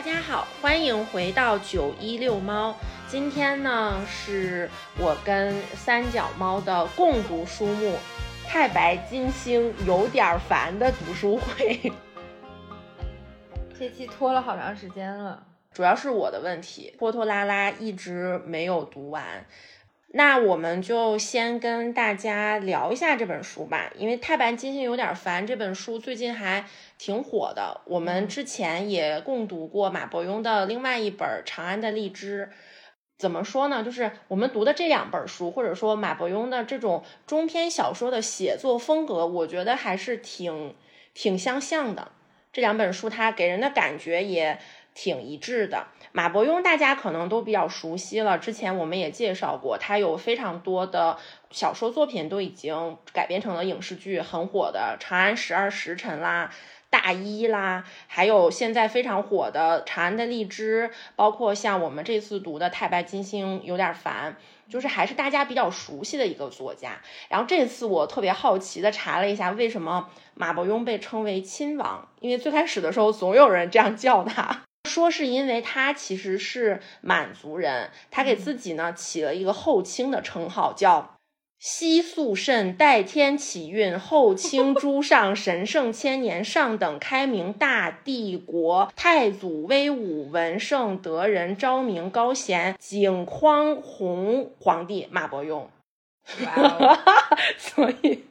[0.00, 2.74] 大家好，欢迎回到九一六猫。
[3.06, 4.66] 今天呢，是
[4.98, 7.92] 我跟三脚猫的共读书目
[8.48, 11.92] 《太白金星有点烦》的读书会。
[13.78, 19.44] 这期拖了好长时间了，主要是我的问题，拖拖拉拉一直没有读完。
[20.12, 26.64] 那我们就先跟大家聊一下这本书吧，因为《太白金星有点烦》这本书最近还
[27.00, 27.80] 挺火的。
[27.86, 32.50] 我们之前也共读过马伯庸的另外一本《长安的荔枝》。
[33.16, 33.82] 怎么说呢？
[33.82, 40.74] 就是我们读的这两本书，或者说马伯庸的这种中篇小说的写作风格，我觉得还是挺
[41.14, 42.12] 挺相像的。
[42.52, 44.58] 这两本书它给人的感觉也
[44.92, 45.86] 挺一致的。
[46.12, 51.16] 马伯庸大家可能都比较熟悉了，之前我们也介绍过，他有非常多的
[51.50, 56.50] 小说作品都已经改编成了影视剧，很火的《长安十二时辰》啦、
[56.90, 64.36] 《大衣》啦，还有现在非常火的《长安的荔枝》，包括像我们这次读的《太白金星》，有点烦，
[64.68, 67.00] 就是还是大家比较熟悉的一个作家。
[67.28, 72.08] 然后这次我特别好奇的查了一下，为什么马伯庸被称为亲王？
[72.20, 74.62] 因为最开始的时候总有人这样叫他。
[74.88, 81.16] 说是因为他其实是满族人，他给自己呢起了一个后清的称号，叫
[81.60, 95.66] 西肃慎代天启运后清诸上神圣千年上等开明大帝国太祖威武文圣德仁昭明高贤景匡弘皇帝马伯庸，
[97.58, 98.24] 所以。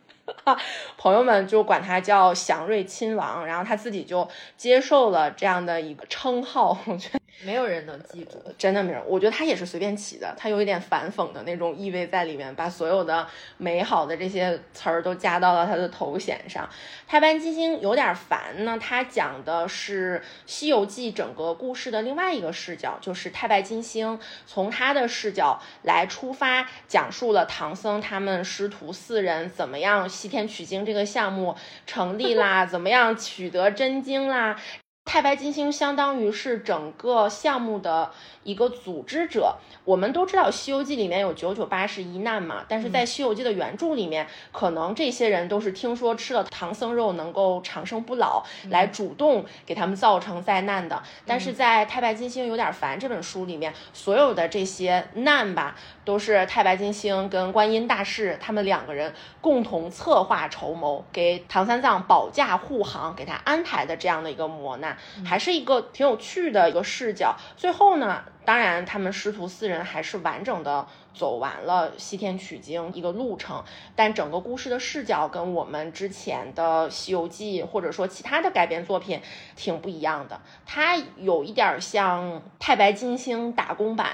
[0.97, 6.77] 朋友们就管他叫祥瑞亲王，然后他自己就接受了这样的一个称号。
[6.85, 9.01] 我觉得没有人能记住，真的没有。
[9.07, 13.25] 我觉得他也是随便起的，他有一点反讽的那种意味在里面，把所有的
[13.57, 16.69] 美好的这些词儿都加到了他的头衔上。
[17.07, 30.07] 太白金星有点烦呢，他讲的是《西游记》整个故事的另外一个视角，就是太白金星从他的视角来出发，讲述了唐僧他们师徒四人怎么样。
[30.09, 34.59] 西天取经这个项目成立啦， 怎么样取得真经啦？
[35.11, 38.11] 太白金星相当于是整个项目的
[38.49, 39.55] 一个组织者。
[39.85, 51.01] 我们都知道《西游记》里面有九九八十一难嘛，但是在《西游记》的原著里面，可能这些人都是听说吃了唐僧肉能够长生不老，来主动给他们造成灾难的。
[51.25, 64.97] 但是在《太白金星有点烦》这本书里面，所有的这些难吧，都是太白金星跟观音大士他们两个人共同策划筹谋，给唐三藏保驾护航，给他安排的这样的一个磨难。
[65.25, 67.35] 还是一个挺有趣的一个视角。
[67.55, 73.63] 最后呢，当然他们师徒四人还是完整的走完了西天取经一个路程，
[73.95, 79.21] 但整个故事的视角跟我们之前的《西游记》或者说其他的改编作品
[79.55, 80.41] 挺不一样的。
[80.65, 82.25] 它有一点像
[82.59, 84.13] 《太白金星》打工版，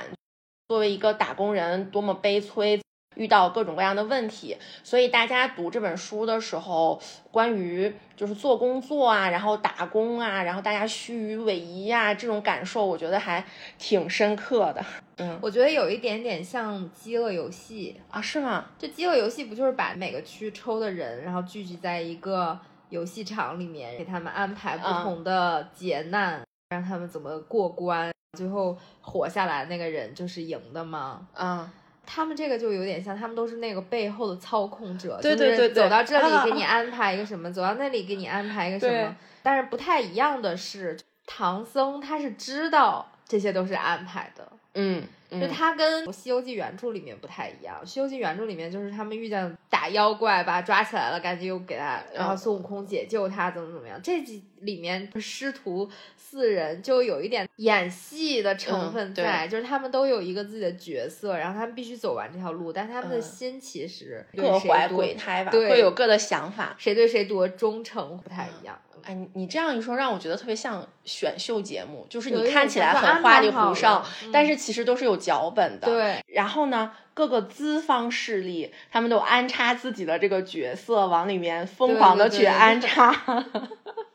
[0.68, 2.82] 作为一个打工人多么悲催。
[3.16, 13.44] 遇到各种各样的问题，所以大家读这本书的时候，关于就是做工作啊，然后打工啊，然后大家虚与委蛇啊这种感受，我觉得还
[13.78, 14.86] 挺深刻的。
[15.18, 18.66] 嗯，我觉得有一点点像《饥饿游戏》啊，是吗？
[18.78, 22.60] 这《饥饿游戏》不就是把每个区抽的人，然后聚集在一个
[22.90, 31.28] 游戏场里面，给他们安排不同的劫难，让他们怎么过关，最后活下来那个人就是赢的吗？
[31.34, 31.70] 嗯。
[32.06, 39.16] 他们这个就有点像，他们都是那个背后的操控者，对对对，走到这里给你安排一个什么，走到那里给你安排一个什么。
[39.42, 45.04] 但是不太一样的是，唐僧他是知道这些都是安排的，嗯。
[45.32, 54.00] 就他跟《西游记》原著里面不太一样，《西游记》原著里面就是他们遇见打妖怪，把他抓起来了，赶紧又给他，然后孙悟空解救他，怎么怎么样。
[54.02, 68.80] 这集里面师徒四人就有一点演戏的成分在，就是他们都有一个自己的角色，然后他们必须走完这条路，但他们的心其实各怀鬼胎吧，各有各的想法，谁对谁多忠诚不太一样。
[69.04, 74.04] 哎，你你这样一说，让我觉得特别像选秀节目，就是你看起来很花里胡哨，
[74.34, 75.86] 但是其实都是有脚本的。
[75.86, 76.24] 对。
[76.26, 83.14] 然后呢，各个资方势力他们都安插自己的这个角色往里面疯狂的去安插。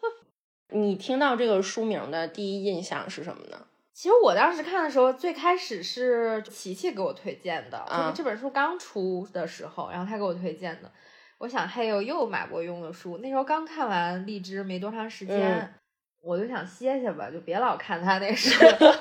[0.73, 3.67] 你听到这个书名的第一印象是什么呢？
[3.93, 10.91] 其实我当时看的时候，最开始是琪琪给我推荐的，就是这本书刚出的时候，然后他给我推荐的。
[11.39, 15.75] 我想，嘿呦又买过用的书，那时候刚看完《荔枝》没多长时间，
[16.23, 18.51] 我就想歇歇吧，就别老看他那书。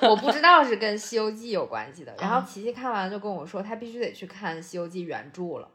[0.02, 2.14] 我不知道是跟《西游记》有关系的。
[2.20, 5.70] 然后琪琪看完就跟我说，他必须得去看《西游记》原著了。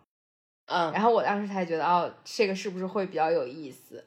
[0.66, 4.02] 嗯，然后我当时才觉得，哦，这个是不是会比较有意思？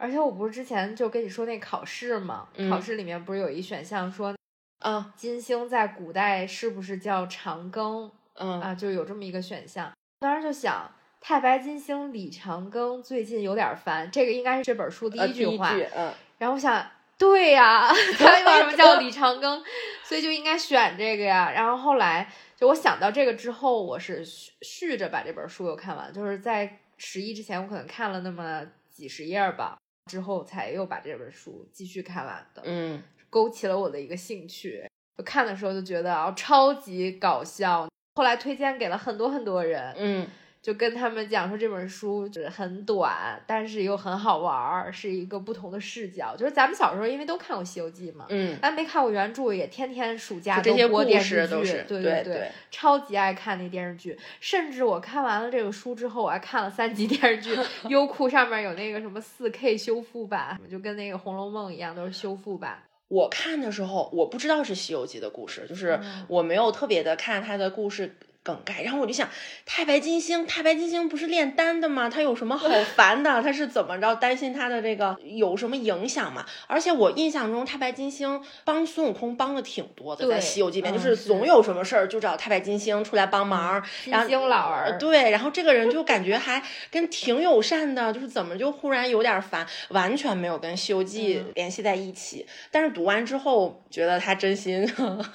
[0.00, 4.34] 而且我不是之前就跟你说那考试嘛，考试里面不是有一选项说，
[4.78, 8.10] 啊，金星在古代是不是叫长庚？
[8.36, 9.92] 嗯啊，就有这么一个选项。
[10.20, 15.76] 当时就想，太白金星李长庚最近有点烦，这个应该是这本书第一句话。
[15.94, 17.86] 嗯，然后我想，对呀，
[18.18, 19.62] 他为什么叫李长庚？
[20.02, 21.52] 所以就应该选这个呀。
[21.52, 22.26] 然后后来
[22.56, 29.76] 就我想到这个之后，我是续续着把这本书又看完，就是在十一之前，我可能看了那么几十页吧。
[30.10, 34.84] 之后才又把这本书继续看完的，嗯，勾起了我的一个兴趣。
[35.16, 37.88] 就看的时候就觉得啊，超级搞笑。
[38.16, 40.26] 后来推荐给了很多很多人，嗯。
[40.62, 46.36] 就跟他们讲说这本书就是很短，但是又很好玩儿，是一个不同的视角。
[46.36, 54.18] 就是咱们小时候因为都看过《西游记》嘛，嗯，但没看过原著，也天天暑假都播电视剧，对对对，超级爱看那电视剧。
[54.38, 57.58] 甚至我看完了这个书之后，我还看了三集电视剧，
[57.88, 62.82] 优酷上面有那个什么四 K 修复版，就跟那个《红楼梦》一样，都是修复版。
[63.08, 65.98] 我看的时候，我不知道是《西游记》的故事，就是
[66.28, 68.14] 我没有特别的看它的故事。
[68.42, 69.28] 梗概，然后我就想，
[69.66, 72.08] 太白金星，太白金星不是炼丹的吗？
[72.08, 73.42] 他有什么好 烦的？
[73.42, 76.46] 他是怎么着担心他的这个有什么影响吗？
[76.66, 83.82] 而且我印象中，太白金星帮孙悟空帮的挺多的，在《西游记》里面，就是总有什么事儿就找太白金星出来帮忙。
[84.02, 92.46] 金星老儿，对，然后这个人就感觉还跟挺友善的，就是怎么就忽然有点烦，完全没有跟《西游记》联系在一起。
[92.70, 94.90] 但是读完之后，觉得他真心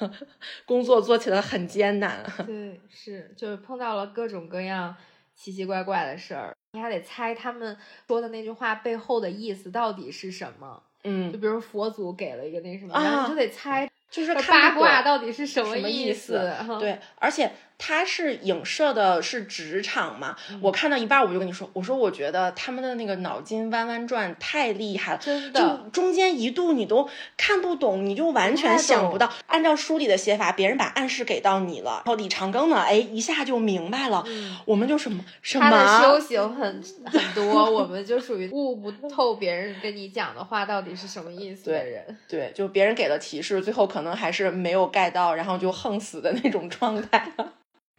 [0.66, 2.24] 工作做起来很艰难。
[2.44, 2.80] 对。
[2.96, 4.96] 是，就是碰到了各种各样
[5.34, 7.76] 奇奇怪怪的事儿，你还得猜他们
[8.08, 10.82] 说的那句话背后的意思到底是什么。
[11.04, 16.32] 嗯，就比如佛祖给了一个那什么，然后你就得猜，就是八卦到底是什么意思。
[16.80, 17.52] 对，而且。
[17.78, 20.36] 它是影射的是职场嘛？
[20.60, 29.30] 我看到一半我就跟你说，我说我觉得他们的那个脑筋弯弯转太厉害了，真的，就中间一度你都看不懂，你就完全想不到。
[29.46, 34.24] 按照书里的写法，别人把暗示给到你了，然后李长庚呢，哎，一下就明白了。
[34.64, 35.70] 我们就什么什么？
[35.70, 42.16] 他的修行很很多，我们就属于悟不透别人跟你讲的话到底是什么意思的人。
[42.28, 47.30] 对，就别人给了提示，最后可能还是没有盖到，然后就横死的那种状态。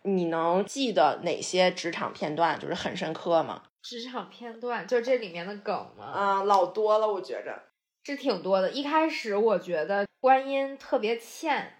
[0.07, 3.63] 你能记得哪些职场片段就是很深刻吗？
[3.81, 6.05] 职场片段就这里面的梗吗？
[6.05, 7.61] 啊，老多了，我觉着
[8.05, 8.71] 是挺多的。
[8.71, 11.73] 一开始我觉得观音特别欠，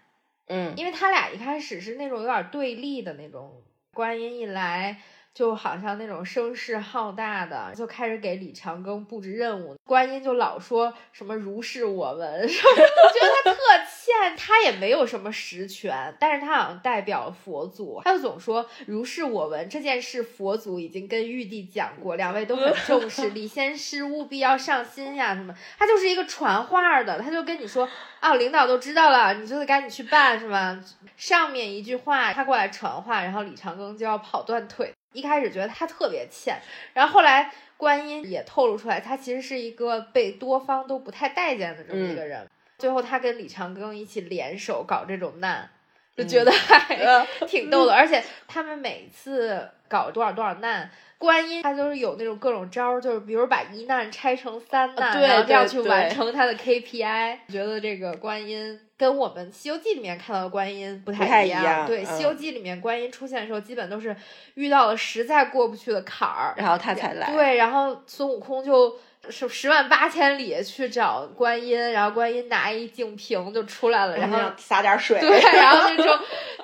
[0.46, 3.62] 嗯，因为他俩一开始是那种有点对立的那种。
[3.92, 5.02] 观音一来。
[5.38, 9.76] 就好像那种声势浩大的，就开始给李长庚布置任务。
[9.84, 13.56] 观音就老说什么如是我闻， 我觉得他特
[13.86, 25.54] 欠，他也没有什么实权，但是他好像代表佛祖，他就总说如是我闻这件事，佛祖已经跟玉帝讲过，两位都很重视，李仙师务必要上心呀什么。
[25.78, 27.88] 他就是一个传话的，他就跟你说
[28.18, 30.76] 啊，领导都知道了，你就得赶紧去办是吧？
[31.16, 34.92] 上面一句话他过来传话，然后李长庚就要跑断腿。
[35.12, 36.56] 一开始觉得他特别欠，
[36.92, 42.46] 然后后来观音也透露出来，他其实是一个被多方都不太待见的这么一个人。
[42.78, 45.68] 最后他跟李长庚一起联手搞这种难，
[46.16, 46.96] 就觉得还
[47.48, 47.94] 挺逗的。
[47.94, 50.88] 而且他们每次搞多少多少难，
[51.18, 57.38] 观音他就是有那种各种招儿，就是比如把一难拆成三难，然后这样去完成他的 KPI。
[57.48, 58.78] 觉得这个观音。
[58.98, 61.86] 跟我们《西游记》里面看到的观音不太一样。
[61.86, 64.14] 对，《西游记》里面观音出现的时候，基本都是
[64.54, 67.32] 遇到了实在过不去的坎儿，然后他才来。
[67.32, 68.98] 对，然后孙悟空就
[69.30, 76.10] 是十万八千里去找观音，然后观音拿一净瓶就出来了，然后撒点水，对， 然后就就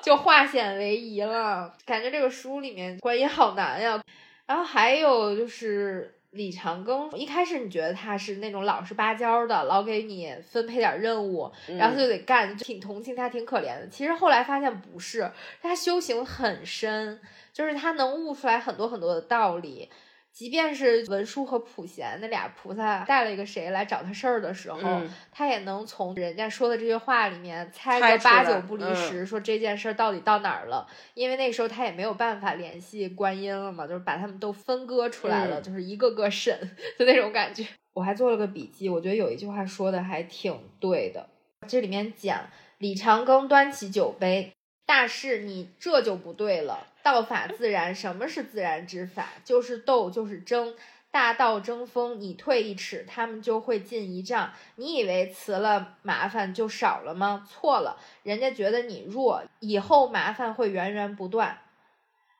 [0.01, 1.73] 就化险为夷了。
[1.85, 4.01] 感觉这个书里面观音好难呀。
[4.45, 6.11] 然后还有就是。
[6.35, 13.87] 李长庚一开始你觉得他是那种老实巴交的，老给你分配点任务，然后就得干，挺同情他，挺可怜的。
[13.89, 17.19] 其实后来发现不是，他修行很深，
[17.53, 19.89] 就是他能悟出来很多很多的道理。
[20.35, 25.01] 即便是文殊和普贤那俩菩萨带了一个谁来找他事儿的时候，
[25.31, 30.85] 他也能从人家说的这些话里面猜个八九不离十，说这件事儿到底到哪儿了。
[31.13, 36.59] 因为那时候他也没有办法联系观音了嘛，就是把他们都分割出来了，就是一个个审
[36.99, 37.65] 就那种感觉。
[37.93, 41.29] 我还做了个笔记，我觉得有一句话说的还挺对的。
[41.65, 42.41] 这里面讲
[42.79, 44.51] 李长庚端起酒杯，
[44.85, 46.87] 大事你这就不对了。
[47.05, 49.33] 道法自然，什么是自然之法？
[49.43, 50.73] 就是斗，就是争。
[51.11, 54.51] 大道争锋，你退一尺，他们就会进一丈。
[54.77, 57.47] 你以为辞了麻烦就少了吗？
[57.47, 61.59] 错了，人家觉得你弱，以后麻烦会源源不断。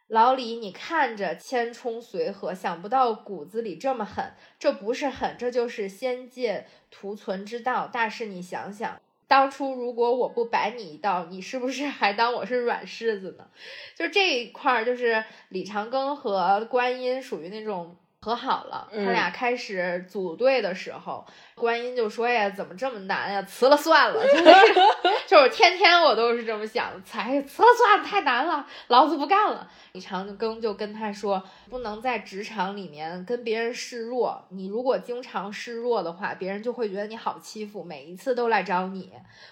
[0.08, 4.34] 老李，你看着千冲随和，想不到骨子里这么狠。
[4.58, 7.86] 这不是狠，这就是仙界图存之道。
[7.86, 9.00] 大师，你想想。
[9.28, 13.48] 当初如果我不摆你一道，你是不是还当我是软柿子呢？
[13.96, 17.98] 就这一块儿，就是李长庚和观音属于那种。
[18.26, 23.40] 和好了，他俩开始组队的时候，观音就说呀：“怎么这么难呀？
[23.44, 24.16] 辞了算了。
[24.26, 29.70] ”就是就是天天我都是这么想，才辞了算了，太难了，老子不干了。
[29.92, 39.12] 李长庚就跟他说：“不能在职场里面跟别人示弱，你如果经常示弱的话，别人就会觉得你好欺负，每一次都来找你。”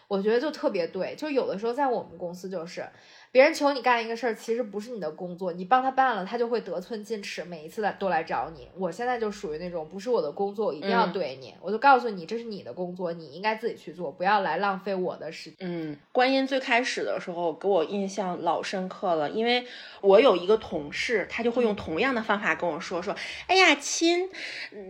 [0.09, 2.89] 我觉得就特别对，就有的时候在我们公司就是。
[3.33, 8.69] 别人求你干一个事儿，其实不是你的工作，你帮他办了，他就会得寸进尺，每一次来都来找你。
[8.77, 15.57] 我现在就属于那种不是我的工作，我一定要怼你，我就告诉你这是你的工作，你应该自己去做，不要来浪费我的时间。
[15.61, 19.65] 嗯，观音最开始的时候给我印象老深刻了，因为
[20.01, 23.15] 我有一个同事，他就会用同样的方法跟我说说，
[23.47, 24.29] 哎呀亲，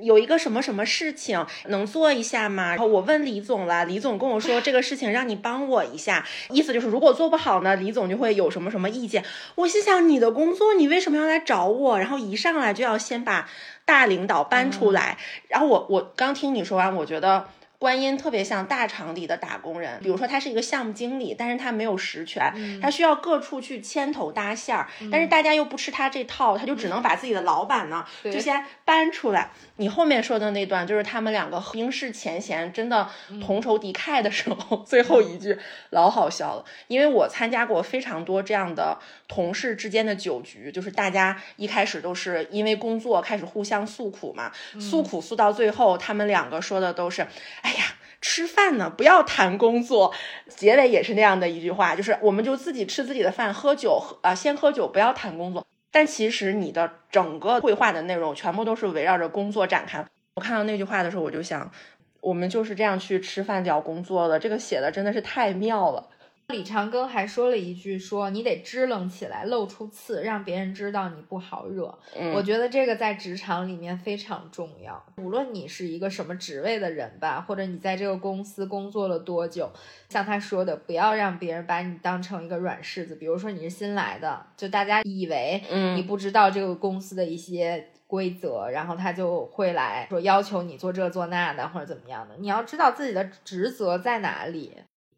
[0.01, 2.71] 有一个什么什么事情能做一下吗？
[2.71, 8.32] 然后我问李总了，李总跟我说这个事情让你帮我一下，意思就是如果做不好呢，李总就会。
[8.33, 9.23] 有什么什么意见？
[9.55, 11.99] 我心想，你的工作你为什么要来找我？
[11.99, 13.49] 然后一上来就要先把
[13.85, 15.17] 大领导搬出来。
[15.47, 17.47] 然后我我刚听你说完，我觉得。
[17.79, 29.51] 观音特别像大厂里的打工人，比如说他是一个项目经理，但是他没有实权，他需要各处去牵头搭线儿，但是大家又不吃他这套，他就只能把自己的老板呢就先搬出来。
[29.75, 33.09] 你后面说的那段就是他们两个冰释前嫌，真的
[33.41, 35.57] 同仇敌忾的时候，最后一句
[35.89, 36.63] 老好笑了。
[36.87, 38.97] 因为我参加过非常多这样的
[39.27, 44.49] 同事之间的酒局，就是大家一开始都是因为工作开始互相诉苦嘛，
[44.79, 47.23] 诉苦诉到最后，他们两个说的都是，
[47.61, 47.73] 哎。
[47.73, 47.85] 哎呀，
[48.21, 50.13] 吃饭呢，不要谈工作。
[50.47, 55.65] 结尾也是那样的一句话，就是我们就自己吃自己的饭，喝酒喝啊，先喝酒，不要谈工作。
[55.93, 60.03] 但其实你的整个绘画的内容全部都是围绕着工作展开。
[60.33, 61.71] 我看到那句话的时候，我就想，
[62.19, 64.39] 我们就是这样去吃饭聊工作的。
[64.39, 66.09] 这个写的真的是太妙了。
[66.47, 71.97] 李长庚还说了一句：“说你得支棱起来，露出刺，让别人知道你不好惹。”
[72.35, 75.03] 我觉得这个在职场里面非常重要。
[75.17, 79.71] 无论你是一个什么职位的人吧，或者你在这个公司工作了多久，
[80.09, 83.15] 像他说的，不要让别人把你当成一个软柿子。
[83.15, 85.63] 比如说你是新来的，就大家以为
[85.95, 92.35] 你不知道这个公司的一些规则，然后他就会来说要求你做这做那的，或者怎么样的。
[92.37, 94.73] 你要知道自己的职责在哪里。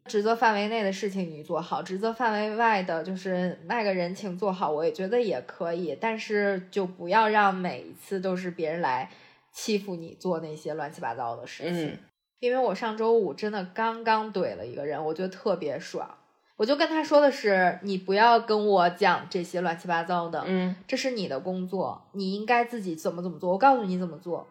[0.06, 9.10] 职责范围内的事情你做好，职责范围外的就是卖个人情做好，我也觉得也可以，但是就不要让每一次都是别人来
[9.52, 11.88] 欺负你做那些乱七八糟的事情。
[11.88, 11.98] 嗯，
[12.40, 16.08] 因为我上周五真的刚刚怼了一个人，我觉得特别爽，
[16.56, 24.46] 我就跟他说的是，你不要跟我讲这些乱七八糟的，嗯，这是你的工作，你应该自己怎么怎么做，我告诉你怎么做，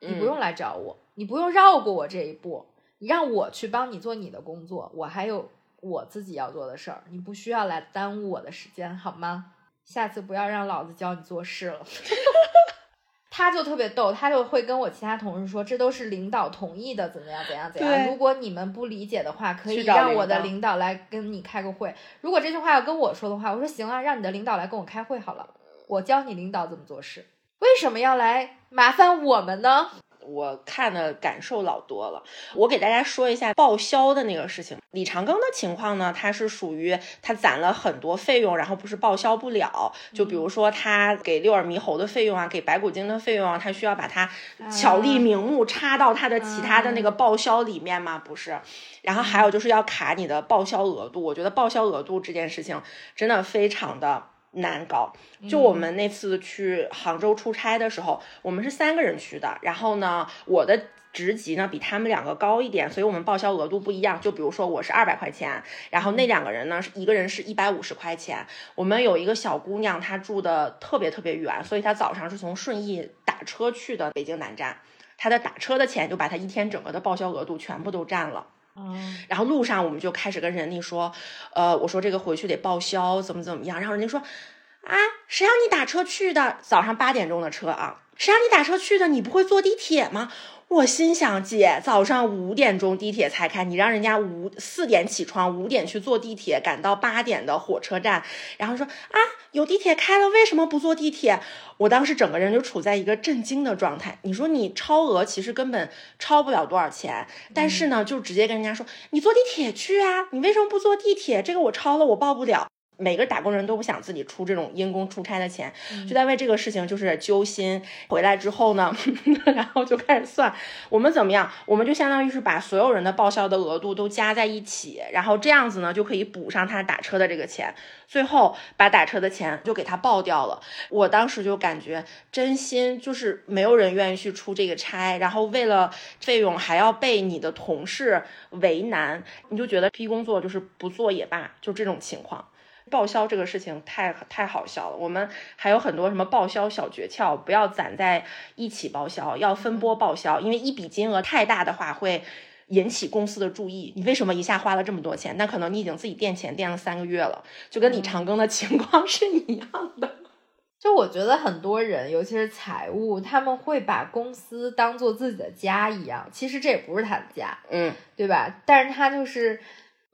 [0.00, 2.66] 你不用来找我，你不用绕过我这一步。
[2.98, 5.48] 你让我去帮你做你的工作，我还有
[5.80, 9.52] 我自己要做的事儿，你不需要来耽误我的时间，好吗？
[9.84, 11.80] 下次不要让老子教你做事了。
[13.30, 18.08] 他就特别逗，他就会跟我其他同事说，这都是领导同意的，怎么样，怎样，怎样。
[18.08, 21.94] 如果你们不理解的话，可以让我的领导来跟你开个会。
[22.20, 25.48] 如果这句话要跟我说的话，我说行啊，让你的领导来跟我开会好了，
[25.86, 27.24] 我教你领导怎么做事。
[27.60, 29.88] 为什么要来麻烦我们呢？
[30.28, 32.22] 我看的感受老多了，
[32.54, 34.76] 我给大家说一下报销的那个事情。
[34.90, 39.92] 李长庚的情况呢，他是属于他攒了很多费用，然后不是报销不了。
[40.12, 44.28] 就比如说他给六耳猕猴的费用啊，给白骨精的费用啊，他需要把它
[44.70, 48.18] 巧立名目插到他的其他的那个报销里面吗？
[48.22, 48.58] 不是。
[49.02, 52.80] 然后还有就是要卡你的报销额度，我觉得报销额度这件事情
[53.16, 54.24] 真的非常的。
[54.52, 55.12] 难搞，
[55.48, 59.58] 就我们那次去杭州出差的时候，我们是三个人去的。
[59.62, 64.20] 然后呢，我的职级呢比他们两个高一点，所以我们报销额度不一样。
[64.20, 68.46] 就比如说我是二百块钱，然后那两个人呢，一个人是一百五十块钱。
[68.74, 74.78] 我们有一个小姑娘，她住的特别特别远，所以她早上是从顺义打车去的北京南站，
[75.16, 78.46] 她的打车的钱就把她一天整个的报销额度全部都占了。
[78.78, 81.12] 嗯，然后路上我们就开始跟人力说，
[81.52, 83.80] 呃，我说这个回去得报销，怎么怎么样。
[83.80, 86.58] 然后人家说，啊，谁让你打车去的？
[86.62, 89.08] 早上八点钟的车啊，谁让你打车去的？
[89.08, 90.32] 你不会坐地铁吗？
[90.68, 98.22] 我心想，姐，早上五点钟地铁才开，你让人家五四点起床，五点去坐地铁，赶到八点的火车站，
[98.58, 99.18] 然后说啊，
[99.52, 101.40] 有地铁开了，为什么不坐地铁？
[101.78, 104.18] 我当时整个人就处在一个震惊的状态。
[104.24, 111.42] 你说你超额，其实根本超不了多少钱，但是呢，就直接跟人家说，你坐地铁去啊，你为什么不坐地铁？
[111.42, 112.68] 这个我超了，我报不了。
[112.98, 115.72] 每个打工人都不想自己出这种因公出差的钱，
[116.06, 117.80] 就在为这个事情就是揪心。
[118.08, 118.94] 回来之后呢，
[119.46, 120.52] 然后就开始算
[120.88, 127.72] 我们怎么样，我们就相当于是把所有人的报销的额度都加在一起，然后这样子呢就可以补上他打车的这个钱，
[128.08, 130.60] 最后把打车的钱就给他报掉了。
[130.90, 135.90] 我当时就感觉真心就是没有人愿意去出这个差，然后为了
[136.20, 142.44] 费用还要被你的同事为难，你就觉得批工作就是不做也罢，就这种情况。
[142.88, 148.24] 报销这个事情太太好笑了，我们还有很多什么报销小诀窍，不要攒在
[148.56, 152.22] 一起报销，要分拨报销，因为一笔金额太大的话会
[152.68, 153.92] 引起公司的注意。
[153.96, 155.36] 你为什么一下花了这么多钱？
[155.36, 159.68] 那可能你已经自己垫钱垫了三个月了，就跟李长庚的情况是一样
[160.00, 160.16] 的。
[160.78, 168.62] 就我觉得很多人，尤其是财务，他们会把公司当做自己的家一样，其实这也不是他的家，嗯，对吧？
[168.64, 169.60] 但是他就是。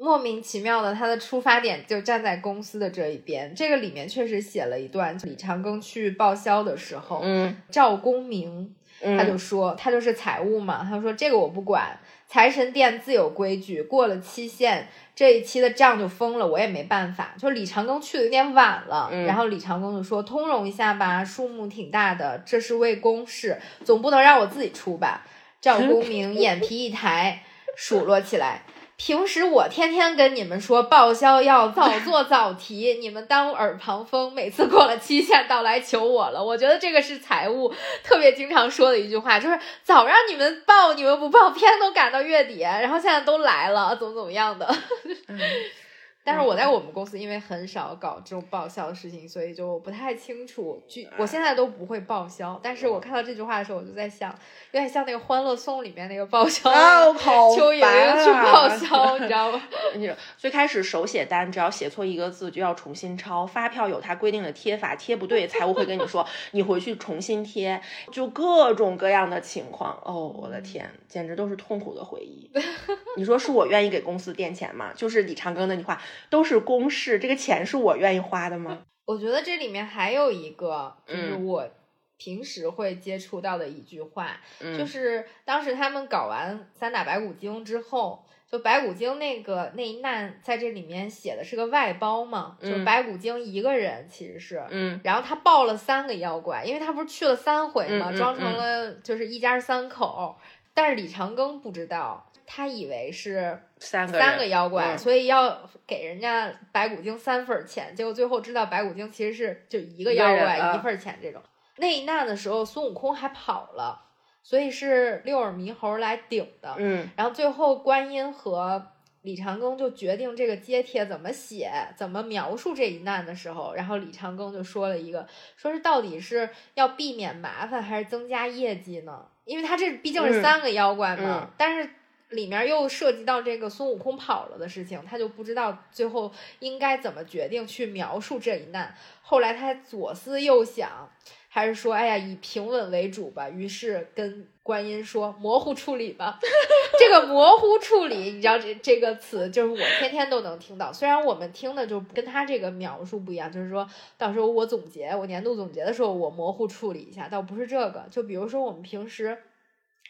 [0.05, 3.55] 莫名其妙的，他的出发点就站在公司的这一边。
[3.55, 17.35] 这个里面确实写了一段，李长庚去报销的时候，嗯，赵公明他就说，他就是财务嘛，他说这个我不管，财神殿自有规矩，过了期限，这一期的账就封了，我也没办法。
[17.39, 25.23] 就李长庚去的有点晚了，然后李长庚就说通融一下吧，数目挺大的，这是为公事，总不能让我自己出吧？
[25.63, 27.43] 赵公明眼皮一抬，
[27.75, 28.65] 数落起来。
[28.97, 34.33] 平时我天天跟你们说报销要早做早提， 你们当耳旁风。
[34.33, 44.67] 每次过了期限到来求我了，我觉得这个是财务特别经常说的一句话，就是早让你们报，你们不报，偏都赶到月底，然后现在都来了，怎么怎么样的。
[46.25, 50.83] 但是我在我们公司，因为很少搞这种报销的事情，所以就不太清楚。
[50.89, 54.31] 据我现在都不会报销，但是我看到这句话的时候，我就在想，
[54.73, 56.71] 有点像那个《欢乐颂》里面那个报销，
[57.55, 59.61] 邱莹莹去报销，你知道吗？
[59.97, 69.99] 你最开始手写单，只要写错一个字就要重新抄，发票有它规定的贴法，贴不对，财务会跟你说，你回去重新贴，就各种各样的情况。
[70.03, 72.51] 哦，我的天，简直都是痛苦的回忆。
[73.17, 74.93] 你说是我愿意给公司垫钱吗？
[74.95, 76.01] 就是李长庚那句话。
[76.31, 78.81] 都是公事，这个钱是我愿意花的吗？
[79.07, 81.69] 我觉得这里面还有一个，就是我
[82.17, 84.41] 平时会接触到的一句话，
[84.79, 100.37] 就是当时他们搞完三打白骨精之后，就白骨精那个那一难在这里面写的是个外包嘛，就白骨精一个人其实是，嗯，然后他抱了三个妖怪，因为他不是去了三回嘛，装成了就是一家三口，
[100.73, 102.31] 但是李长庚不知道。
[102.47, 107.95] 他以为是三个三个妖怪，所以要给人家白骨精三份钱。
[107.97, 111.19] 结果最后知道白骨精其实是就一个妖怪一份钱。
[111.23, 111.41] 这种
[111.77, 114.01] 那一难的时候，孙悟空还跑了，
[114.43, 116.75] 所以是六耳猕猴来顶的。
[116.79, 118.87] 嗯，然后最后观音和
[119.23, 125.27] 李长庚就决定这个揭帖怎么写，怎么描述这一难的时候，然后李长庚就说了一个，
[125.57, 129.27] 说是到底是要避免麻烦还是增加业绩呢？
[129.45, 131.89] 因为他这毕竟是三个妖怪嘛，但是。
[132.31, 138.95] 里面又涉及到这个孙悟空跑了的事情，他就不知道最后应该怎么决定去描述这一难。
[139.23, 141.09] 后来他左思右想，
[141.49, 146.41] 还是说：“哎呀，以平稳为主吧。”于是跟观音说：“模糊处理吧。
[146.99, 150.93] ”这个模糊处理，你知道这这个词，就是我天天都能听到。
[150.93, 158.05] 虽然我们听的就跟他这个描述不一样，就是说到时候我总结，我年度总结的时候，我模糊处理一下，倒不是这个。
[158.11, 159.39] 就比如说我们平时。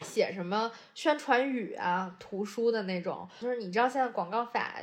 [0.05, 4.75] 写什么宣传语啊，图书的那种，就是你知道现在广告法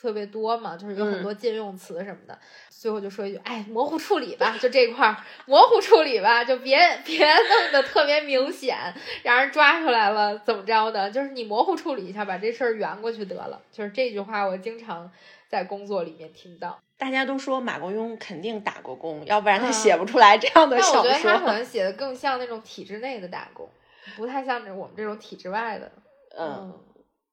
[0.00, 2.38] 特别多嘛，就是有很多禁用词什么的。
[2.68, 8.76] 最后就说一句，哎，模糊处理吧，就这块儿模糊处理吧，就别别弄得特别明显，
[9.24, 11.10] 让人抓出来了怎么着的？
[11.10, 13.60] 就是你模糊处理一下，把这事儿圆过去得了。
[13.72, 15.10] 就是这句话，我经常
[15.48, 16.78] 在工作里面听到。
[16.96, 20.98] 大家都说马国庸肯定打过工，要不然他写不出来这样的小说。
[21.00, 23.68] 我觉得他可能写的更像那种体制内的打工。
[24.16, 25.90] 不太像这我们这种体制外的，
[26.38, 26.78] 嗯，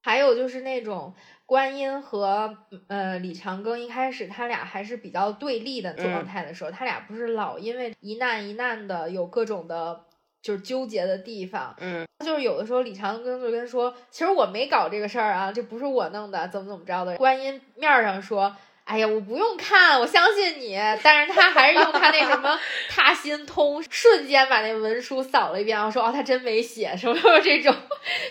[0.01, 1.13] 还有就是那种
[1.45, 2.57] 观音和
[2.87, 10.05] 呃李长庚一开始他俩还是比较对立的状态的时候，他俩不是老因为一难一难的有各种的，
[10.41, 18.55] 就是纠结的地方，嗯，就是有的时候李长庚就跟说，其实我没搞这个事儿啊，这不是我弄的，怎么怎么着的，观音面上说。
[18.85, 20.79] 哎呀，我不用看，我相信你。
[21.01, 27.75] 但是他还是用他那什么 他心通，瞬间把那文书扫了一遍，然后说：“哦，他真没写，什么什么这种，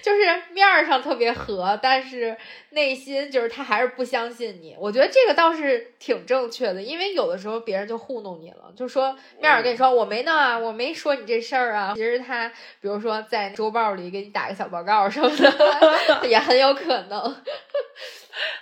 [0.00, 2.36] 就是面儿上特别和，但是
[2.70, 11.94] 内心就是他还是不相信你。”我觉得这个倒是挺正确的，因为有的时候别人就糊弄你了，就说面儿跟你说我没弄啊，我没说你这事儿啊。
[11.96, 12.48] 其实他
[12.80, 17.42] 比如说在周报里给你打个小报告什么的， 也很有可能。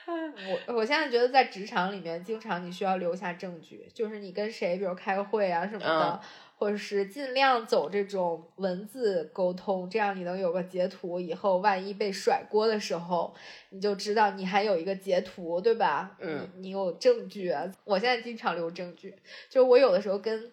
[0.67, 6.21] 我我现在觉得在职场里面，经常你需要留下证据，就是你跟谁，比如开个会啊什么的，
[6.57, 13.35] 或者是尽量走这种文字沟通，这样你能有个截图，以后万一被甩锅的时候，
[13.71, 16.17] 你就知道你还有一个截图，对吧？
[16.21, 17.55] 嗯，你有证据。
[17.85, 19.15] 我现在经常留证据，
[19.49, 20.53] 就是我有的时候跟。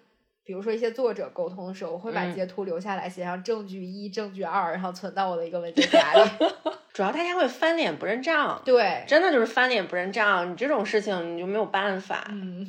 [0.50, 6.22] 比如说一些作者沟通的时候，我会把截图留下来，写上证据一、证据二，然后存到我的一个文件夹里。
[6.92, 12.26] 主要大家会翻脸不认账，对，真的就是翻脸不认账，你这种事情你就没有办法。
[12.32, 12.66] 嗯。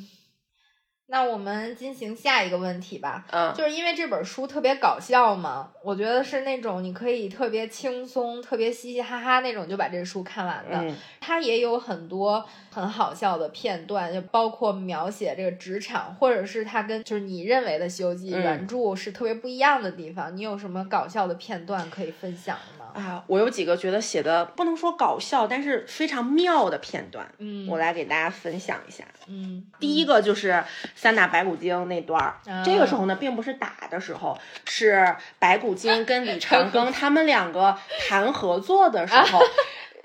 [1.11, 10.95] 那我们进行下一个问题吧，嗯，就是因为这本书特别搞笑嘛，我觉得是那种你可以特别轻松、特别嘻嘻哈哈那种就把这书看完的。
[11.19, 20.33] 它也有很多很好笑的片段，就包括描写这个职场，或者是它跟就是你认为的《西游记》原著是特别不一样的地方。
[20.35, 22.80] 你有什么搞笑的片段可以分享吗？
[22.93, 29.03] 啊，我有几个觉得写的不能说搞笑，但是非常妙的片段，嗯，我来给大家分享一下。
[29.27, 30.63] 嗯，第一个就是
[30.95, 37.77] 三打白骨精那段儿，这个时候呢，并不是打的时候，是白骨精跟李长庚 他们两个
[38.07, 39.39] 谈合作的时候。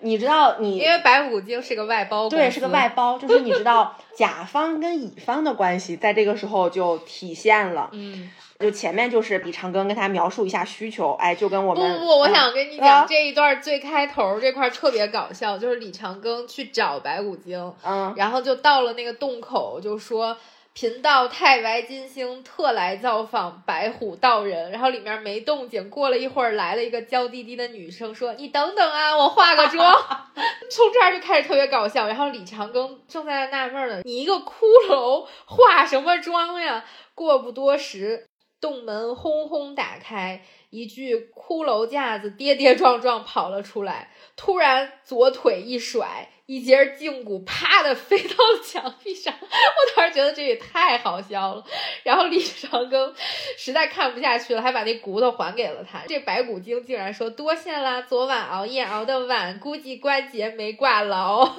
[0.00, 7.88] 你知道你，因为白骨精是个外包，对，是个外包，就是你知道甲方跟乙方的关系，在这个时候就体现了。
[7.92, 20.36] 嗯，就前面就是李长庚跟他描述一下需求，哎，就跟我们不不，我想跟你讲这一段最开头这块特别搞笑，就是李长庚去找白骨精，嗯，然后就到了那个洞口，就说。
[20.78, 25.88] 贫道太白金星特来造访白虎道人，然后里面没动静。
[25.88, 29.94] 过了一会儿，来了一个娇滴滴的女生，说：“你等等啊，我化个妆。
[30.70, 32.06] ”从这儿就开始特别搞笑。
[32.06, 34.52] 然后李长庚正在纳闷呢，你一个骷
[34.90, 36.84] 髅化什么妆呀？
[37.14, 38.26] 过不多时，
[38.60, 46.30] 洞门轰轰打开，一具骷髅架子跌跌撞撞跑了出来，突然左腿一甩。
[46.46, 51.64] 一节胫骨啪的飞到了墙壁上，我当时觉得这也太好笑了。
[52.04, 53.12] 然后李长庚
[53.58, 56.02] 实在看不下去了，还把那骨头还给了他。
[56.06, 61.52] 这白骨精竟然说多谢啦，昨晚熬夜熬的晚，估计关节没挂牢。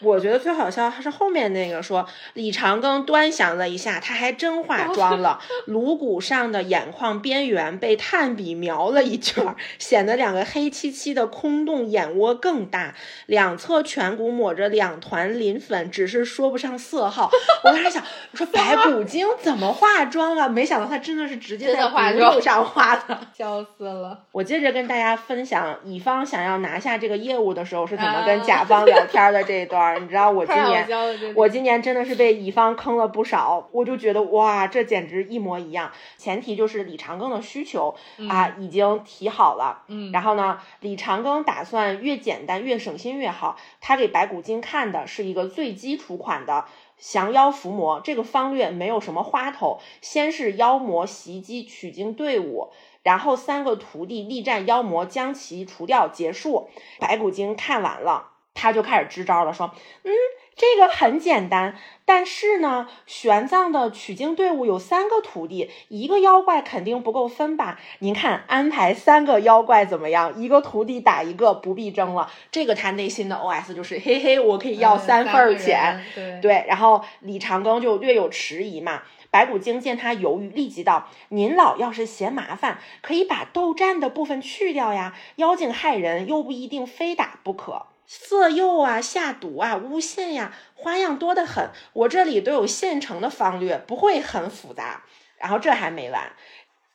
[0.00, 17.30] 我觉得最好笑还是后面那个说，李长庚端详了一下，他还真化妆了， 颅骨上的眼眶边缘被炭笔描了一圈，显得两个黑漆漆的空洞眼窝更大，两侧颧骨抹着两团磷粉，只是说不上色号。
[17.62, 18.02] 我当时想，
[18.32, 20.48] 我说白骨精怎么化妆啊？
[20.48, 24.18] 没想到他真的是直接在化妆上化的， 笑死了。
[24.32, 30.02] 我接着跟大家分享，乙方想要拿下这个业务的时候是怎么跟甲方聊天的这一段。
[30.02, 30.88] 你知道我今年，
[31.36, 35.90] 我今年真的是被乙方坑了不少，我就觉得哇，这简直一模一样。
[36.18, 37.94] 前提就是李长庚的需求
[38.28, 43.56] 啊已经提好了，嗯，然后呢，李长庚打算越简单越省心越好。
[43.86, 46.64] 他给白骨精看的是一个最基础款的
[46.96, 56.70] 降妖伏魔，这个方略没有什么花头，先是妖魔袭击取经队伍，然后三个徒弟力战妖魔，将其除掉结束。
[56.98, 58.30] 白骨精看完了。
[58.54, 60.12] 他就开始支招了，说：“嗯，
[60.56, 67.80] 这个很简单，但是呢，玄奘的取经队伍有三个徒弟，一个妖怪肯定不够分吧？
[67.98, 70.40] 您看安排三个妖怪怎么样？
[70.40, 72.30] 一个徒弟打一个，不必争了。
[72.52, 76.00] 这个他内心的 OS 就是：嘿嘿，我可以要三份钱。
[76.14, 76.64] 对对。
[76.68, 79.02] 然后李长庚就略有迟疑嘛。
[79.32, 85.16] 白骨精见他犹豫，立即道：您老要是嫌麻烦，可以把斗战的部分去掉呀。
[85.36, 91.70] 妖精害人，又不一定非打不可。”色诱啊，下毒啊，诬陷呀，花样多得很。
[91.92, 95.04] 我这里都有现成的方略，不会很复杂。
[95.38, 96.32] 然后这还没完，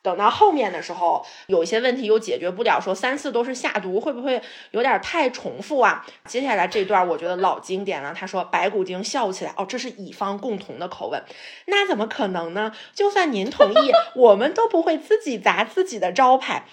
[0.02, 6.04] 等到后面的时候，有一些问题又解决不了，说三次都是下毒，会不会有点太重复啊？
[6.26, 8.12] 接下来这段我觉得老经典了。
[8.12, 11.22] 他说：“白骨精笑起来，哦，这是乙方共同的口吻。
[11.66, 12.72] 那怎么可能呢？
[12.92, 16.64] 就算您同意， 我们都不会自己砸自己的招牌。”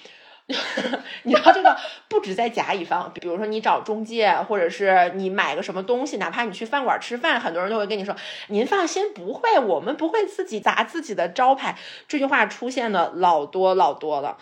[1.24, 8.16] 你知道这个不止在甲乙方，比如说你找中介，或者是你买个什么东西，哪怕你去饭馆吃饭，很多人都会跟你说
[8.48, 14.38] ：“您放心，不会，我们不会自己砸自己的招牌。”这句话出现的老多老多了。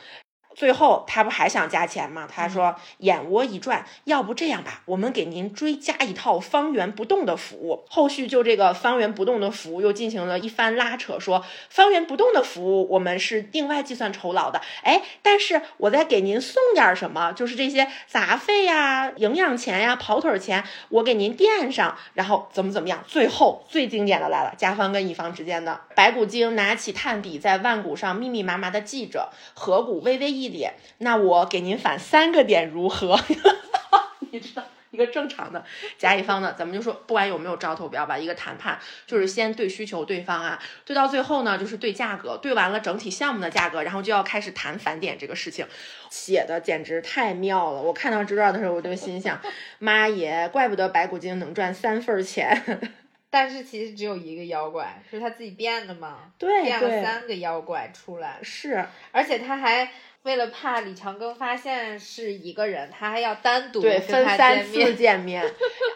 [0.55, 2.27] 最后他不还想加钱吗？
[2.33, 7.83] 他说眼窝一转，要不这样吧，我们给您追加一套方圆不动的服务。
[7.89, 14.61] 后续就这个方圆不动的服务又进行了一番拉扯，说方圆不动的服务我们是另外计算酬劳的。
[14.83, 23.03] 哎，但是我再给您送点什么，就是这些杂费呀、营养钱呀、跑腿钱，我给您垫上，然后怎么怎么样。
[23.05, 30.44] 最后最经典的来了，甲方跟乙方之间的白骨精拿起炭笔在腕骨上密密麻麻的记着，颌骨微微一。
[30.45, 33.19] 一点，那我给您返三个点如何？
[34.31, 35.63] 你知道，一个正常的
[35.97, 38.77] 甲乙方呢，咱们就说不管有没有招投标吧，一个谈判
[39.07, 45.65] 就是先对需求、对方啊，对到最后呢就是对价格，对完了整体项目的价格，然后就要开始谈返点这个事情，
[46.09, 47.81] 写的简直太妙了。
[47.81, 49.39] 我看到这段的时候，我就心想，
[49.79, 52.61] 妈耶，怪不得白骨精能赚三份钱。
[53.29, 56.31] 但是其实只有一个妖怪，是他自己变的嘛？
[56.37, 59.91] 对，变了三个妖怪出来，是，而且他还。
[60.25, 65.45] 为了怕李长庚发现是一个人，他还要单独对分三次见面。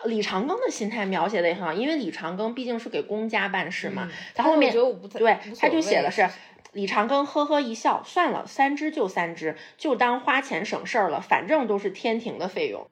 [0.05, 4.07] 李长庚的心态描写的也很好，因为李长庚毕竟是给公家办事嘛。
[4.35, 6.29] 他后面对他就写的是
[6.73, 12.87] 李长庚呵呵一笑，算了，三只就三只，就当花钱省事儿了，反正都是天庭的费用。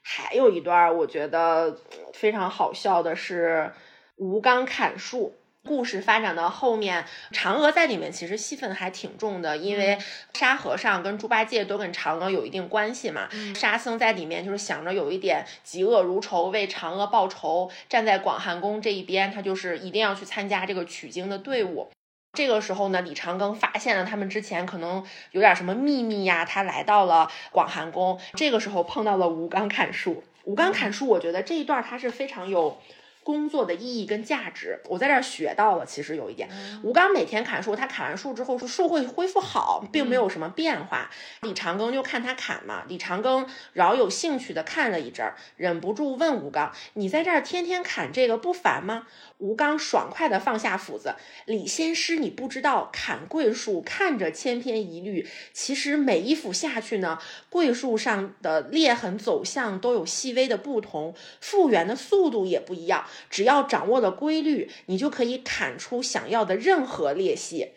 [0.00, 1.78] 还有一段我觉得
[2.14, 3.70] 非常好笑的是
[4.16, 5.34] 吴刚砍树。
[5.66, 9.98] 故事发展到后面，嫦娥在里面其实戏份还挺重的，因为
[10.34, 13.28] 沙和尚跟猪八戒都跟嫦娥有一定关系嘛。
[13.54, 21.90] 沙僧在里面就是想着有一点嫉恶如仇，为嫦娥报仇，站在广寒宫这一边，他就是一定要去参加这个取经的队伍。
[22.36, 30.24] 这个时候呢，李长庚发现了他们之前可能有点什么秘密呀，他来到了广寒宫，这个时候碰到了吴刚砍树。
[30.44, 32.78] 吴刚砍树，我觉得这一段他是非常有。
[33.24, 35.86] 工作的意义跟价值，我在这儿学到了。
[35.86, 36.48] 其实有一点，
[36.82, 41.10] 吴刚每天砍树，他砍完树之后，树会恢复好，并没有什么变化。
[41.40, 49.06] 李长庚就看他砍嘛，李长庚饶有兴趣的看了一阵儿，忍不住问吴刚：“你在这儿天天砍这个不烦吗？”
[49.38, 57.18] 吴刚爽快的放下斧子，李仙师，你不知道，砍桂树看着千篇一律，其实每一斧下去呢，
[57.50, 63.04] 桂树上的裂痕走向都有细微的不同，复原的速度也不一样。
[63.30, 67.72] 只要掌握了规律，你就可以砍出想要的任何裂隙。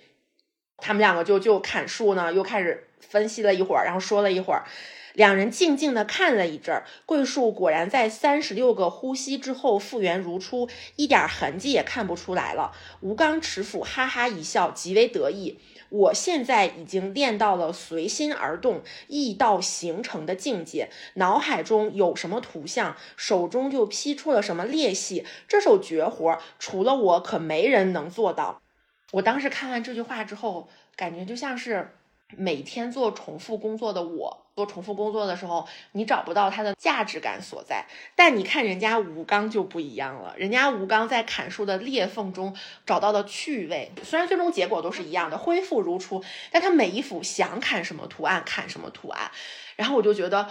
[0.77, 4.65] 他们两个就就砍树呢，又开始分析了一会儿，然后说了一会儿。
[5.13, 12.71] 两人静静地看了一阵儿，桂树果然在三十六个呼吸之后复原如初，一点痕迹也看不出来了。
[13.01, 15.59] 吴刚持斧哈哈一笑，极为得意。
[15.89, 25.25] 我现在已经练到了随心而动、意到形成的境界，脑海中有什么图像，手中就劈出了什么裂隙。
[25.47, 28.61] 这手绝活，除了我，可没人能做到。
[29.11, 31.93] 我当时看完这句话之后，感觉就像是。
[32.35, 37.85] 每天做重复工作的我，做重复工作的时候，你找不到它的价值感所在。
[38.15, 43.91] 但你看人家吴刚就不一样了，人家吴刚在砍树的裂缝中找到了趣味。
[44.03, 49.29] 虽然最终结果都是一样的，恢复如初，但他每一幅想砍什么图案砍什么图案。
[49.75, 50.49] 然后我就觉得。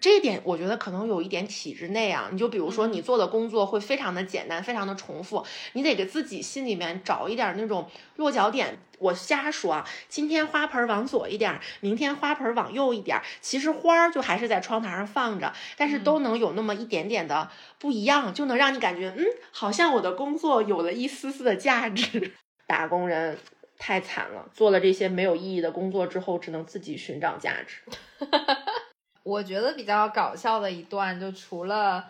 [0.00, 8.78] 这一点我觉得可能有一点体制内啊，你就比如说你做的工作会非常的简单，非常的重复，你得给自己心里面找一点那种落脚点。
[8.98, 22.32] 我瞎说啊，今天花盆往左一点，明天花盆往右一点，其实花儿就还是在窗台上放着，但是都能有那么一点点的不一样，就能让你感觉，嗯，好像我的工作有了一丝丝的价值。
[22.68, 23.36] 打工人
[23.76, 27.82] 太惨了，做了这些没有意义的工作之后，只能自己寻找价值。
[29.22, 32.04] 我觉得比较搞笑的一段，就除了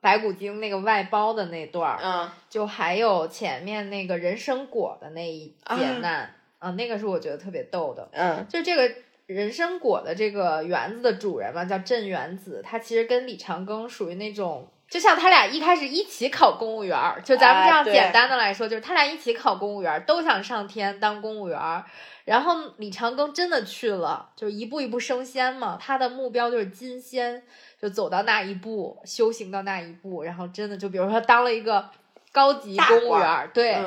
[0.00, 8.94] 白骨精那个外包的那段儿，嗯，就还有前面那个人参果的那一劫难，啊，那个是我觉得特别逗的，嗯，就这个
[9.26, 21.84] 人参果的这个园子的主人嘛，叫镇元子，他其实跟李长庚属于那种，就像他俩一开始一起考公务员，就咱们这样简单的来说，就是他俩一起考公务员，都想上天当公务员。
[22.24, 25.78] 然后李长庚真的去了，就是一步一步升仙嘛。
[25.80, 27.42] 他的目标就是金仙，
[27.80, 31.88] 就走到那一步，修行到那一步，然后真的就比如说当了一个
[32.32, 33.78] 高级公务员，对，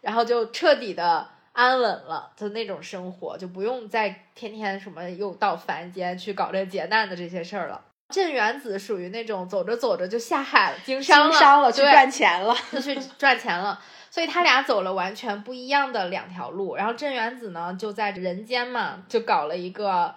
[0.00, 7.80] 然后就彻底的安稳了，就那种生活，就不用再天天什么又到凡间去搞这劫难的这些事儿了。
[8.08, 11.28] 镇元子属于那种走着走着就下海了，经商
[11.62, 13.80] 了，去赚钱了，就去 赚钱了。
[14.10, 20.14] 所以他俩走了完全不一样的两条路，然后镇元子呢就在人间嘛，就搞了一个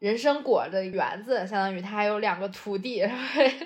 [0.00, 3.06] 人参果的园子，相当于他还有两个徒弟。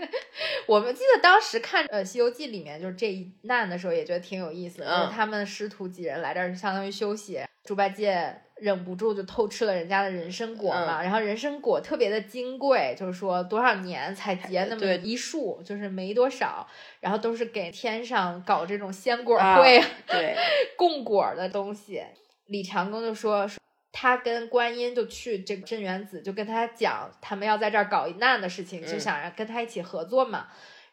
[0.66, 8.42] 我们记得当时看呃《西游记》里面就是这一难的时候，也觉得挺有意思，就是他们师徒几人来这儿相当于休息，猪八戒。
[8.60, 16.66] 忍不住就偷吃了人家的人参果嘛，然后人参果特别的金贵，就是说多少年才结那么一束，就是没多少，
[17.00, 20.36] 然后都是给天上搞这种仙果会，对，
[20.76, 22.02] 供果的东西。
[22.46, 23.48] 李长庚就说，
[23.92, 30.48] 他跟观音就去这个镇元子，就跟他讲他们要在这儿搞一难的事情，就想让跟他一起合作嘛。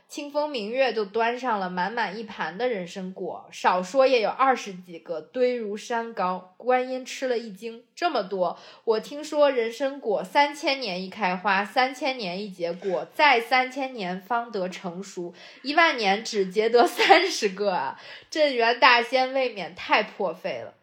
[0.07, 6.55] 清风明月就端上了满满一盘的人参果，少说也有二十几个，堆如山高。
[6.55, 8.57] 观音吃了一惊，这么多！
[8.85, 17.99] 我听说人参果三千年一开花，三千年一结果，再三千年方得成熟，一万年只结得三十个啊！
[18.29, 20.73] 镇元大仙未免太破费了。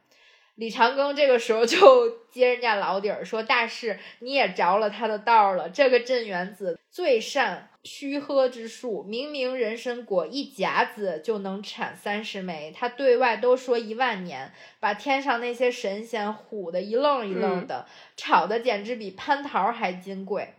[0.56, 1.78] 李长庚这个时候就
[2.30, 5.68] 揭人家老底儿说：“大师，你也着了他的道了。
[5.68, 17.86] 这个镇元子最善虚喝之术，明明人参果一甲子就能产三十枚，他对外都说一万年，把天上那些神仙唬得一愣一愣的，
[18.16, 20.54] 炒的简直比蟠桃还金贵。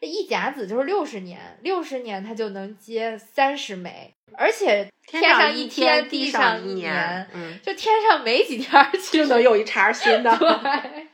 [0.00, 11.08] 这一甲子就是六十年，六十年他就能结三十枚。”而且天上一天，地上一年，嗯，就天上没几天就能有一茬新的， 对，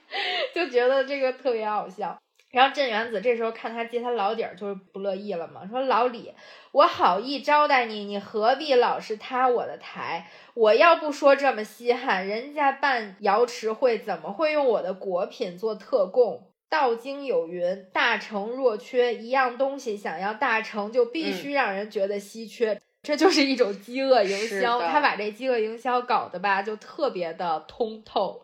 [0.54, 2.16] 就觉得这个特别好笑。
[2.52, 6.32] 然后镇元子这时候看他接他老底儿，就是不乐意了嘛，说老李，
[6.72, 10.30] 我好意招待你，你何必老是塌我的台？
[10.54, 16.50] 我要不说这么稀罕，人家办瑶池会怎么会用我的果品做特供？
[16.68, 22.80] 道经有云：大成若缺，一样东西想要大成，就必须让人觉得稀缺。
[23.02, 28.42] 这就是一种饥饿营销，他把这饥饿营销搞的吧，就特别的通透。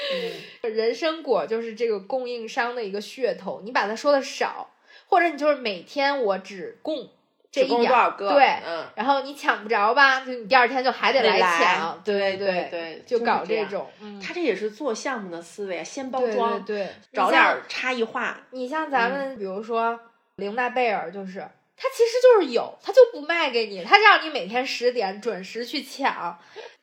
[0.62, 4.70] 人参果就是这个供应商的一个噱头，你把它说的少，
[5.06, 7.10] 或者你就是每天我只供
[7.54, 8.58] 这一点儿，对，
[8.96, 13.88] 然后你抢不着吧，就你第二天就还得来抢，对对对，就搞这种。
[14.20, 18.38] 他这也是做项目的思维，先包装，对，找点差异化。
[18.50, 19.98] 你像咱们，比如说
[20.36, 21.48] 玲娜贝尔，就是。
[21.76, 26.38] 他其实就是有，他就不卖给你，他让你每天十点准时去抢，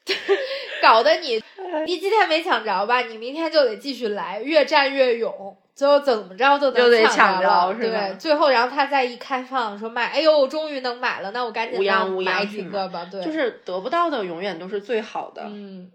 [0.81, 1.41] 搞得你
[1.85, 11.79] 你今天没抢着吧，你明天就得继续来，越战越勇，最后怎么着都能抢着，对，最后然后他再一开放说卖，哎呦，终于能买了，那我赶紧
[12.23, 15.91] 买几个吧，对，就是得不到的永远都是最好的，嗯。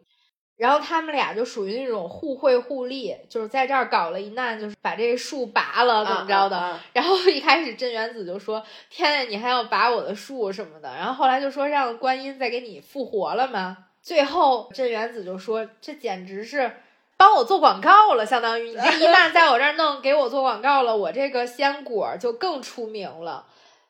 [0.57, 6.81] 然后他们俩就属于那种互惠互利，就是在这儿搞了一难，就是把这树拔了，怎么着的。
[6.95, 13.77] 然后一开始镇元子就说：“天呐，你还要拔我的树什么的。”然后后来就说让观音再给你复活了嘛。
[14.07, 16.71] 最后镇元子就说：“这简直是
[17.17, 23.49] 帮我做广告了，相当于你这一旦在我这儿弄，给我做广告了，我这个仙果就更出名了。”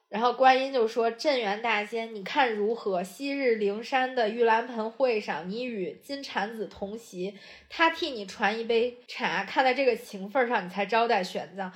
[0.09, 3.05] 然后观音就说：“镇元大仙，你看如何？
[3.05, 11.71] 昔日灵山的玉兰盆会上，你与金蝉子同席，他替你传一杯茶，看在这个情分上，你才招待玄奘。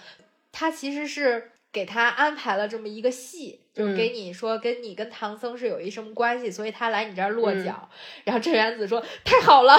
[0.50, 7.88] 他其实是给他安排了这么一个戏。”就是给你说，跟你跟唐僧是有一什么关系，所以他来你这儿落脚。
[8.24, 9.78] 然后镇元子说：“太好了，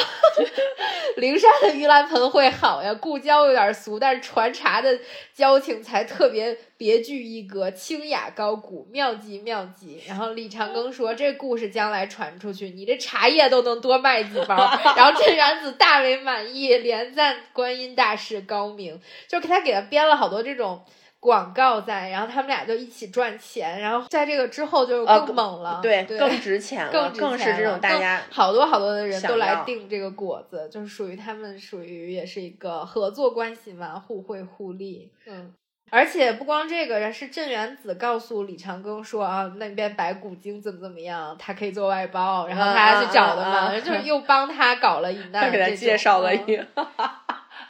[1.17, 4.97] 灵山的盂兰盆会好呀，故交有点俗，但是传茶的
[5.36, 14.56] 交情才特别别具一格，清雅高古，妙极妙极。”然后李长庚说：“这故事将来传出去，你这茶叶都能多卖几包。
[14.95, 20.82] ”然后镇元子大为满意，连赞观音大士高明，就给他给他编了好多这种。
[21.21, 35.12] 广告在，然后他们俩就一起赚钱，然后在这个之后就更猛了，对，更值钱了，更是这种大家好多好多的人都来订这个果子，就是属于他们属于也是一个合作关系嘛，互惠互利。
[35.27, 35.53] 嗯，
[35.91, 46.60] 而且不光这个，是镇元子告诉李长庚说啊，那边白骨精怎么怎么样，他可以做外包，然后他去找的嘛，就是又帮他搞了一 难，给他介绍了一，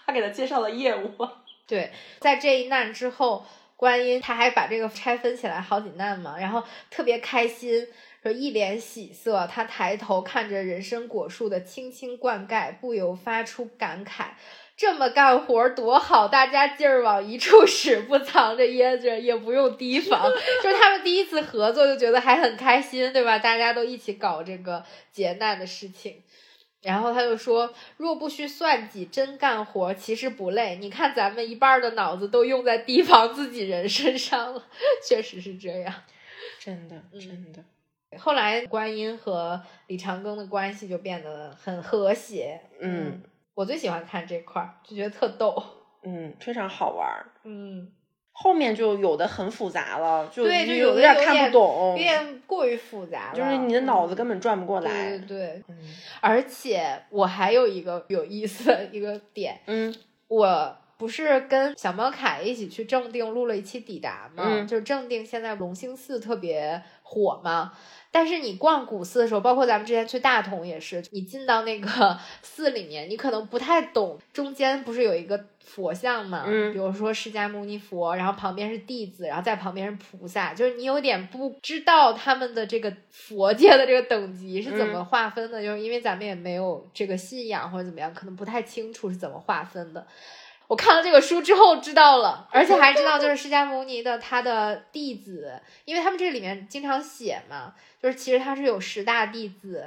[0.07, 1.11] 他给他介绍了业务。
[1.71, 3.45] 对，在这一难之后，
[3.77, 7.87] 观音他还把这个拆分起来好几难嘛，然后特别开心，
[8.21, 14.31] 说一脸喜色，他抬头看着人参果树的青青灌溉，不由发出感慨：
[14.75, 20.29] 这么干活多好，大家劲儿往一处使，不藏着掖着，也不用提防。
[20.61, 23.39] 就是他们第一次合作，就觉得还很开心，对吧？
[23.39, 26.21] 大家都一起搞这个劫难的事情。
[26.81, 30.77] 然后他就说：“若不需算计，真干活其实不累。
[30.77, 34.63] 你看咱们一半的脑子都用在提防自己人身上了，
[35.07, 35.93] 确实是这样，
[36.59, 37.63] 真的，真的。
[38.17, 42.59] 后来观音和李长庚的关系就变得很和谐。
[42.79, 43.21] 嗯，
[43.53, 45.63] 我最喜欢看这块儿，就觉得特逗。
[46.03, 47.25] 嗯，非常好玩。
[47.43, 47.91] 嗯。”
[48.41, 55.09] 后面就有的很复杂了，就就有点看不懂，有点过于复杂了，就是你的脑子根本转不过来。
[55.09, 55.63] 对对对，
[56.21, 59.93] 而且我还有一个有意思的一个点，嗯，
[60.27, 64.43] 我不是跟小猫凯一起去正定录了一期抵达吗？
[64.45, 67.73] 嗯就是正定现在龙兴寺特别火嘛。
[68.11, 76.43] 但是你逛古寺的时候，包括咱们之前去大同也是，你进到那个 寺里面，你可能不太懂，中间不是有一个佛像嘛？
[76.45, 90.05] 嗯比如说释迦牟尼佛，然后旁边是弟子，然后在旁边是菩萨，就是你有点不知道他们的这个佛界的这个等级是怎么划分的，就是因为咱们也没有这个信仰或者怎么样，可能不太清楚是怎么划分的。
[90.71, 99.83] 我看了这个书之后知道了，而且还知道就是释迦牟尼的他的弟子，因为他们这里面经常写嘛，就是其实他是有十大弟子，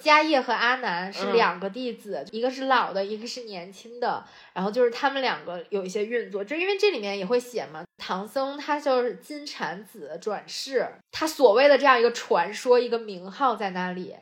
[0.00, 14.14] 迦叶和阿难是嗯两个弟子，一个是老的，一个是年轻的，然后就是他们两个有一些运作，就因为这里面也会写嘛，唐僧他就是金蝉子转世，他所谓的这样一个传说，一个名号在那里。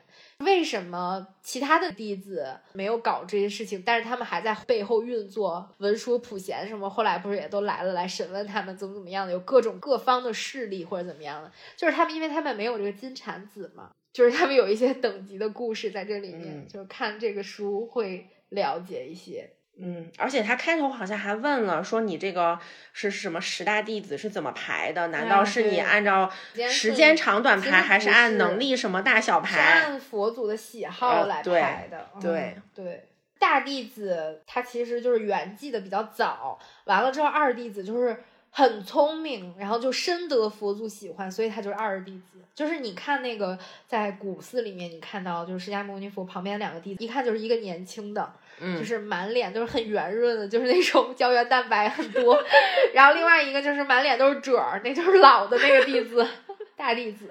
[0.45, 5.69] 为什么其他的弟子没有搞这些事情，但是他们还在背后运作？
[5.79, 9.33] 文殊、普贤什么，后来不是也都来了，来审问他们怎么怎么样的？
[9.33, 11.51] 有各种各方的势力或者怎么样的？
[11.77, 19.51] 就是他们，因为他们没有这个金蝉子嘛，就是他们有一些等级的故事在这里面，嗯就是看这个书会了解一些。
[19.81, 22.59] 嗯，而且他开头好像还问了，说你这个
[22.93, 25.09] 是什么十大弟子是怎么排的？
[25.09, 26.31] 难道是你按照
[26.69, 29.61] 时间长短排，还是按能力什么大小是排？
[29.61, 32.11] 按佛祖的喜好呃来对排的。
[32.15, 33.09] 嗯对对，
[33.39, 42.39] 大弟子他其实就是圆寂的比较早，完了之后二弟子就是很聪明，然后就深得佛祖喜欢，所以他就是二弟子。
[42.55, 52.37] 就是你看那个在古寺里面，你看到就是释迦牟尼佛旁边两个弟子，一看就是一个年轻的，嗯，就是满脸都是很圆润的，就是那种胶原蛋白很多，
[52.93, 56.27] 然后另外一个就是满脸都是褶儿，那就是老的那个弟子，
[56.75, 57.29] 大弟子。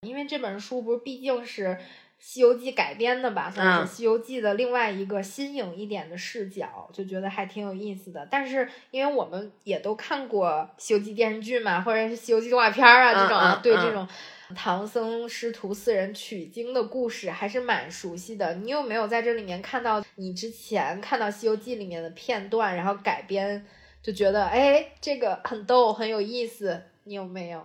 [0.00, 1.66] 因为这本书不是毕竟是
[2.20, 8.28] 《西游记》改编的吧，算是嗯《西游记》的另外一个新颖一点的视角，就觉得还挺有意思的。
[8.30, 14.06] 但是因为我们也都看过《西游记》电视剧嘛，或者是《西游记》动画片儿啊这种对这种
[14.54, 18.52] 唐僧师徒四人取经的故事还是蛮熟悉的。
[18.56, 23.64] 你有没有在这里面看到你之前看到《西游记》里面的片段，然后改编，
[24.02, 26.82] 就觉得哎这个很逗很有意思？
[27.04, 27.64] 你有没有？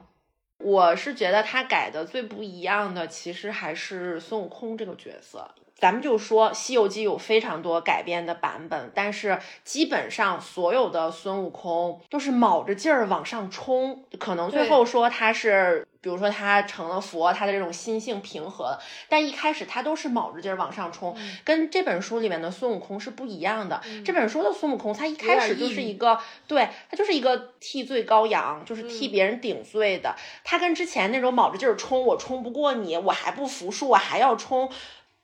[0.60, 5.54] 我是觉得他改的最不一样的，其实还是孙悟空这个角色。
[5.78, 23.82] 咱们就说《西游记》有非常多改编的版本，但是基本上所有的孙悟空都是卯着劲儿往上冲，可能最后说他是，比如说他成了佛，他的这种心性平和了，但一开始他都是卯着劲儿往上冲，嗯跟这本书里面的孙悟空是不一样的。
[23.86, 26.18] 嗯这本书的孙悟空，他一开始就是一个，
[26.48, 30.16] 对他就是一个替罪羔羊，就是替嗯别人顶罪的。
[30.46, 34.72] 他跟之前那种卯着劲儿冲，我冲不过你，我还不服输，我还要冲。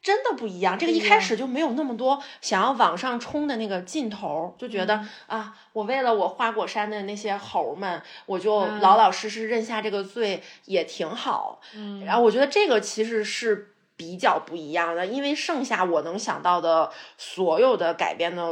[0.01, 11.61] 真的不一样，这个一开始就没有那么多想要往上冲的那个劲头，就觉得、嗯啊，我为了我花果山的那些猴儿们，我就嗯老老实实认下这个罪也挺好。
[11.75, 18.51] 嗯然后我觉得这个其实是比较不一样的，因为剩下我能想到的所有的改编的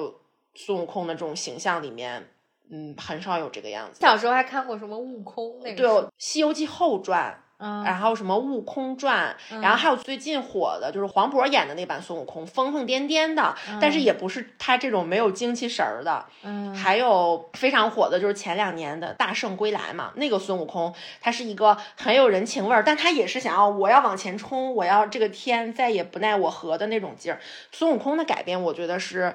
[0.53, 2.29] 孙悟空的这种形象里面，
[2.69, 3.99] 嗯，很少有这个样子。
[3.99, 5.87] 小时候还看过什么悟空那个对，
[6.19, 7.41] 《西游记后传》。
[7.59, 16.25] 嗯，然后什么《悟空传》嗯然后还有最近火的就是黄渤演的那版孙悟空，疯疯癫癫的，但是嗯也不是他这种没有精气神儿的。
[16.43, 27.39] 嗯还有非常火的就是前两年的《大圣归来》嘛，那个孙悟空他是一个很有人情味儿，但他也是想要我要往前冲，我要这个天再也不奈我何的那种劲儿。
[27.73, 29.33] 孙悟空的改编，我觉得是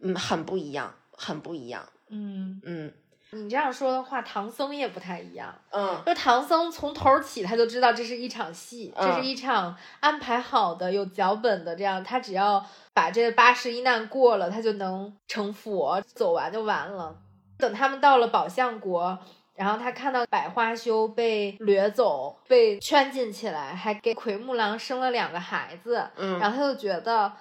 [0.00, 1.84] 嗯很不一样，很不一样。
[2.08, 2.92] 嗯，嗯
[3.32, 5.54] 你这样说的话，唐僧也不太一样。
[5.70, 12.64] 嗯就唐僧从头儿起，他就知道这是一场戏，这嗯是一场安排好的、有脚本的，这样他只要
[12.94, 17.16] 把这八十一难过了，他就能成佛，走完就完了。
[17.58, 19.18] 等他们到了宝象国。
[19.56, 27.32] 然后他看到百花羞被掠走，被圈禁起来，还给奎木狼生了两个孩子，嗯，然后他就觉得，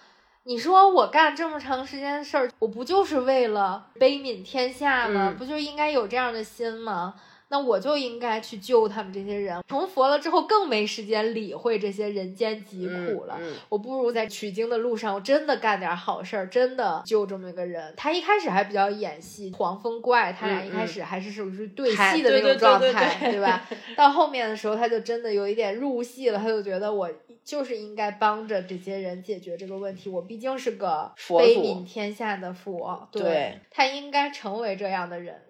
[0.48, 5.30] 你说我干这么长时间的事儿，我不就是为了悲悯天下吗？
[5.32, 7.16] 嗯不就应该有这样的心吗？
[7.56, 9.64] 那我就应该去救他们这些人。
[9.66, 13.38] 成佛了之后，更没时间理会这些人间疾苦了。
[13.40, 17.94] 嗯嗯我不如在取经的路上，我真的干点好事儿，真的救这么一个人。
[17.96, 23.66] 他一开始还比较演戏，黄风怪他俩嗯一开始还是属于对戏的那种状态，对对吧？
[23.96, 27.10] 到后面的时候，他就真的有一点入戏了，他就觉得我
[27.46, 35.42] 就是应该帮着这些人解决这个问题，我毕竟是个悲悯天下的佛，对他应该成为这样的人。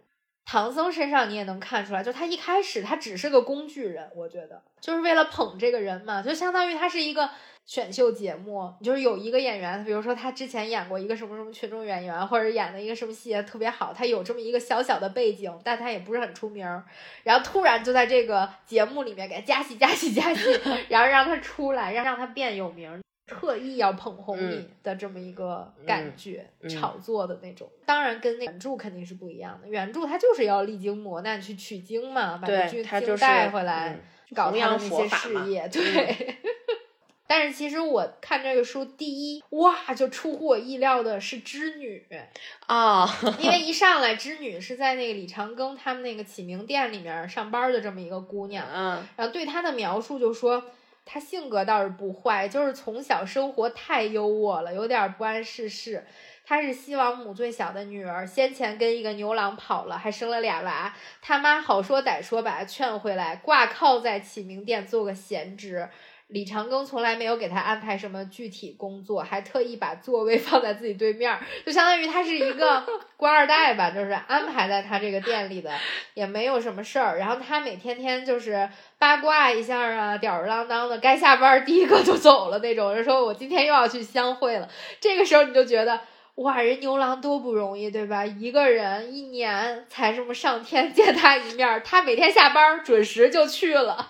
[0.46, 7.30] 唐僧身上你也能看出来，就他一开始他只是个工具人，我觉得就是为了捧这个人嘛，就相当于他是一个
[7.66, 16.66] 选秀节目，就是有一个演员，比如说他之前演过一个什么什么群众演员，或者演的一个什么戏特别好，他有这么一个小小的背景，但他也不是很出名，
[17.24, 23.02] 然后突然就在这个节目里面给他加戏加戏加戏， 然后让他出来，让让他变有名。
[23.28, 29.68] 特意要捧红你的这么一个感觉，炒作的那种，当然跟那原著肯定是不一样的。
[29.68, 34.00] 原著它就是要历经磨难去取经嘛，把这经带回来，
[34.36, 35.68] 搞他的那些事业。
[35.68, 36.38] 对。
[37.28, 42.06] 但是其实我看这个书，第一哇，就出乎我意料的是织女
[42.68, 43.10] 啊，
[43.40, 50.64] 因为 一上来织女是在那个李长庚他们那个启明店里面上班的这么一个姑娘，嗯，然后对她的描述就说。
[51.06, 56.04] 他性格倒是不坏，就是从小生活太优渥了，有点不谙世事。
[56.44, 60.94] 他是西王母最小的女儿，先前跟一个牛郎跑了，还生了俩娃。
[61.22, 65.88] 他妈好说歹说把他劝回来，挂靠在启明殿做个闲职。
[66.28, 72.84] 李长庚从来没有给他安排什么具体工作，还特意把座位 放在自己对面，就相当于他是一个
[73.16, 75.72] 官二代吧，就是安排在他这个店里的，
[76.16, 77.20] 也没有什么事儿。
[77.20, 78.68] 然后他每天天就是
[78.98, 84.68] 八卦一下啊，吊儿郎当的，该下班第一个就走了那种，就说我今天又要去相会了。
[85.00, 86.02] 这个时候你就觉得，
[86.36, 88.26] 哇，人牛郎多不容易，对吧？
[88.26, 94.10] 一个人一年才这么上天见他一面，他每天下班准时就去了。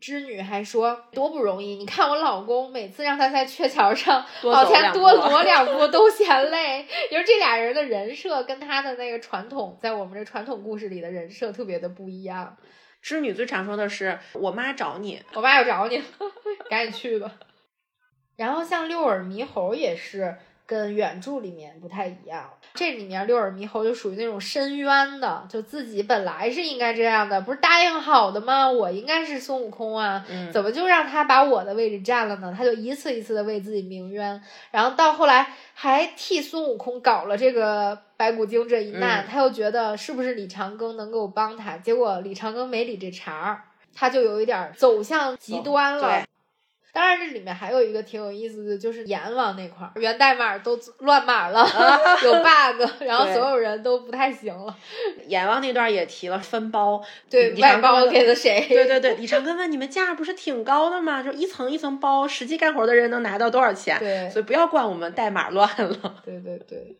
[0.00, 6.86] 织女还说多不容易，你看我老公每次让他在鹊桥上往前多挪两步都嫌累。
[7.10, 12.56] 就是这俩人的人设跟他的那个传统，在我们这传统故事里的人设特别的不一样。
[13.02, 16.02] 织女最常说的是：“我妈找你，我妈要找你，
[16.68, 17.32] 赶紧去吧。”
[18.36, 20.36] 然后像六耳猕猴也是。
[20.70, 28.70] 跟原著里面不太一样，这里面六耳猕猴就属于那种深渊的，就自己本来是应该这样的，不是答应好的吗？
[28.70, 32.54] 我应该是孙悟空啊，怎么就让他把我的位置占了呢？
[32.56, 34.40] 他就一次一次的为自己鸣冤，
[34.70, 41.76] 然后到后来还替孙悟空搞了这个白骨精这一难，他又觉得是不是李长庚能够帮他？
[41.78, 46.22] 结果李长庚没理这茬儿，他就有一点走向极端了。
[46.92, 51.64] 当然，这里面还有一个挺有意思的，就是阎王那块儿，源代码都乱码了，
[52.24, 54.76] 有 bug，然后所有人都不太行了。
[55.26, 58.66] 阎王那段也提了分包，对外包给了谁？
[58.68, 61.22] 对对对，李长庚问你们价不是挺高的吗？
[61.22, 63.98] 就一层一层包，实际干活的人能拿到多少钱？
[63.98, 66.16] 对，所以不要怪我们代码乱了。
[66.24, 66.96] 对对对。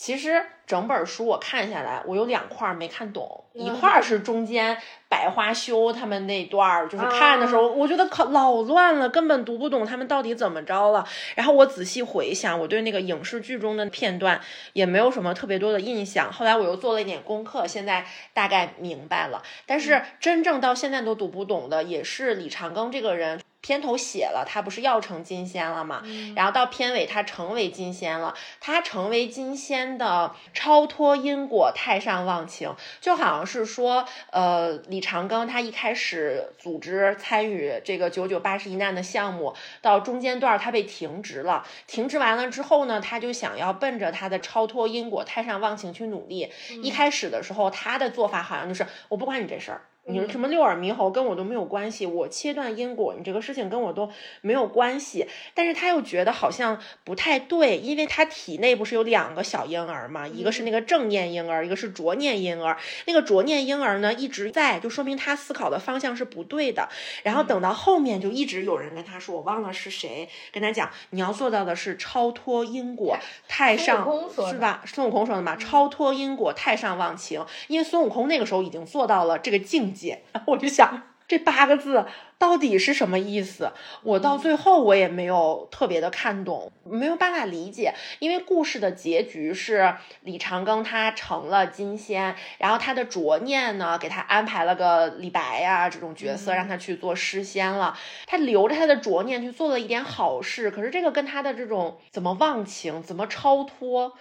[0.00, 4.78] 其实整本书我看下来，我有两块没看懂，一块是中间
[5.10, 11.06] 百花羞他们那段儿，就是看的时候，我觉得可老乱了，根本读不懂他们到底怎么着了。
[11.34, 14.40] 然后我仔细回想，我对那个影视剧中的片段
[14.72, 16.32] 也没有什么特别多的印象。
[16.32, 19.42] 后来我又做了一点功课，现在大概明白了。
[19.66, 23.38] 但是真正到现在都读不懂的，也是李长庚这个人。
[23.62, 26.02] 片头写了他不是要成金仙了吗？
[26.34, 28.34] 然后到片尾他成为金仙了。
[28.60, 41.66] 他成为金仙的超脱因果太上忘情，就好像是说，呃，李长庚他一开始组织参与这个九九八十一难的项目，到中间段他被停职了。
[41.86, 46.50] 停职完了之后呢，他就想要奔着他的超脱因果太上忘情去努力。
[46.82, 49.82] 一开始的时候，他的做法好像就是我不管你这事儿。
[50.12, 55.26] 你什么六耳猕猴跟我都没有关系，我切断因果，你这个事情跟我都没有关系。
[55.54, 62.76] 但是他又觉得好像不太对，因为他体内不是有两个小婴儿嘛，一个是那个正念婴儿，一个是浊念婴儿。
[63.06, 66.88] 那个浊念婴儿呢一直在，就说明他思考的方向是不对的。
[67.22, 74.06] 然后等到后面就一直有人跟他说，我忘了是谁跟他讲，你要做到的是超脱因果，太上
[74.50, 74.82] 是吧？
[74.86, 77.44] 孙悟空说的嘛，超脱因果，太上忘情。
[77.68, 79.99] 因为孙悟空那个时候已经做到了这个境界。
[80.46, 82.06] 我就想这八个字
[82.38, 83.70] 到底是什么意思？
[84.02, 87.94] 我到最后我也没有特别的看懂，没有办法理解。
[88.18, 97.96] 因为故事的结局是李长庚他成了金仙，然后他的浊念呢给他安排了个李白呀这种角色，让他去做诗仙了。
[98.26, 104.14] 他留着他的浊念去做了一点好事，可是这个跟他的这种怎么忘情、怎么超脱，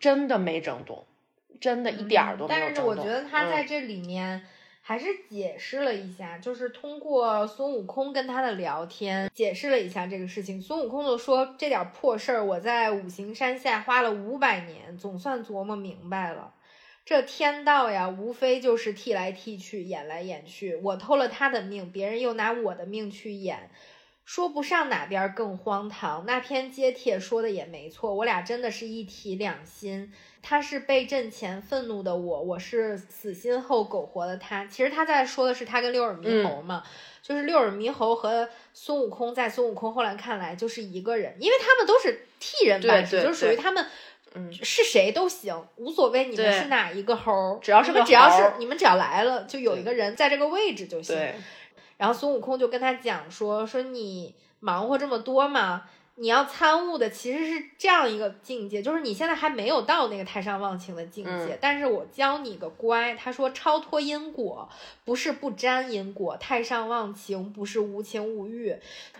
[0.00, 1.04] 真的没整懂，
[1.60, 2.48] 真的一点儿都。
[2.48, 4.42] 但是我觉得他在这里面。
[4.88, 10.62] 还是解释了一下，就是通过孙悟空跟他的聊天，解释了一下这个事情。
[10.62, 16.54] 孙悟空就说：“这点破事儿，我在五行山下花了五百年，总算琢磨明白了。
[17.04, 20.76] 这天道呀，无非就是替来替去，演来演去。
[20.76, 23.68] 我偷了他的命，别人又拿我的命去演。
[24.24, 26.26] 说不上哪边更荒唐。
[26.26, 30.12] 那篇揭帖说的也没错，我俩真的是一体两心。
[30.48, 34.64] 他是被震前愤怒的我，我是死心后苟活的他。
[34.66, 36.84] 其实他在说的是他跟六耳猕猴嘛，
[37.20, 43.84] 就是六耳猕猴和孙悟空，在孙悟空后来看来就是一个人，因为他们都是替人办事，就是属于他们。
[44.34, 51.18] 嗯，是谁都行，无所谓你们是哪一个猴，只要是个只要是你们只要来了，就有一个人在这个位置就行。
[51.96, 55.88] 然后孙悟空就跟他讲说说你忙活这么多嘛。
[56.18, 63.14] 你要参悟的其实是这样一个境界，就是你现在还没有到那个太上忘情的境界，但是我教你个乖。
[63.14, 64.66] 他说超脱因果
[65.04, 68.74] 不是不沾因果，太上忘情不是无情无欲。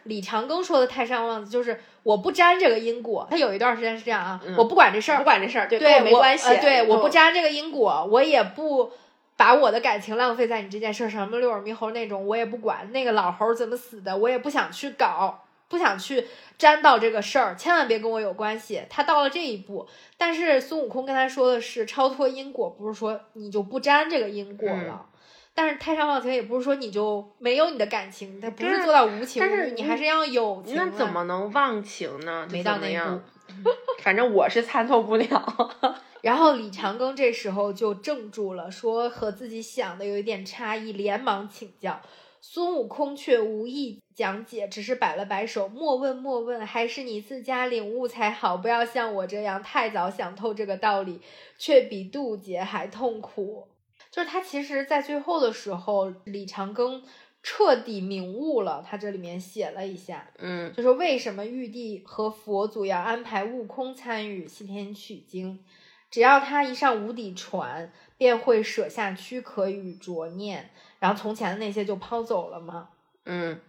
[0.04, 3.26] 李长庚说的太上忘就是我不沾这个因果。
[3.30, 6.48] 他有一段时间是这样啊，我不管这事儿，不管这事儿，对，对没关系。
[6.62, 8.90] 对，我不沾这个因果，我也不
[9.36, 11.26] 把我的感情浪费在你这件事上。
[11.26, 12.90] 什么六耳猕猴那种，我也不管。
[12.90, 15.42] 那个老猴怎么死的，我也不想去搞。
[15.68, 18.82] 不想去沾到这个事儿，千万别跟我有关系。
[18.88, 19.86] 他到了这一步，
[20.16, 25.06] 但是孙悟空跟他说的是超脱因果，不是说你就不沾这个因果了。
[25.54, 30.76] 但是太上忘情也不是说你就没有你的感情，他不是做到无情无欲，你还是要有情。
[30.76, 32.46] 那怎么能忘情呢？
[32.50, 33.20] 没到那一步，
[34.02, 35.70] 反正我是参透不了。
[36.20, 42.00] 然后李长庚这时候就怔住了，说和自己想的有一点差异，连忙请教。
[42.42, 48.56] 孙悟空却无意讲解，只是摆了摆手，莫问莫问，还是你自家领悟才好。
[48.56, 51.20] 不要像我这样太早想透这个道理，
[51.58, 53.68] 却比渡劫还痛苦。
[54.10, 57.02] 就是他其实，在最后的时候，李长庚
[57.42, 58.82] 彻底明悟了。
[58.88, 65.62] 他这里面写了一下，嗯，就是为什么玉帝和佛祖要安排悟空参与西天取经，
[66.10, 70.70] 只要他一上无底船，便会舍下躯壳与浊念。
[70.98, 72.88] 然后从前的那些就抛走了吗？
[73.26, 73.60] 嗯，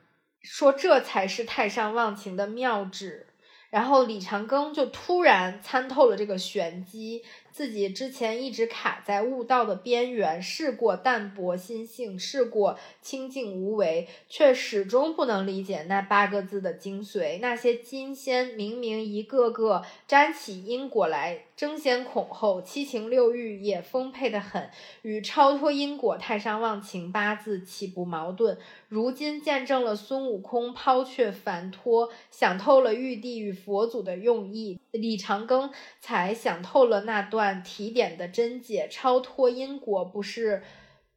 [0.49, 3.27] 说这才是太上忘情的妙旨。
[3.69, 7.23] 然后李长庚就突然参透了这个玄机。
[7.57, 17.39] 自己之前一直卡在悟道的边缘，试过淡泊心性，试过清净无为，却始终不能理解那八个字的精髓。
[17.39, 24.69] 那些金仙明明一个个沾起因果来，争先恐后，七情六欲也丰沛的很，
[25.01, 28.55] 与超脱因果、太上忘情八字岂不矛盾？
[28.87, 37.46] 如今见证了孙悟空抛却凡脱，想透了玉帝与佛祖的用意，李长庚才想透了那段。
[37.55, 40.63] 提点的真解，超脱因果不是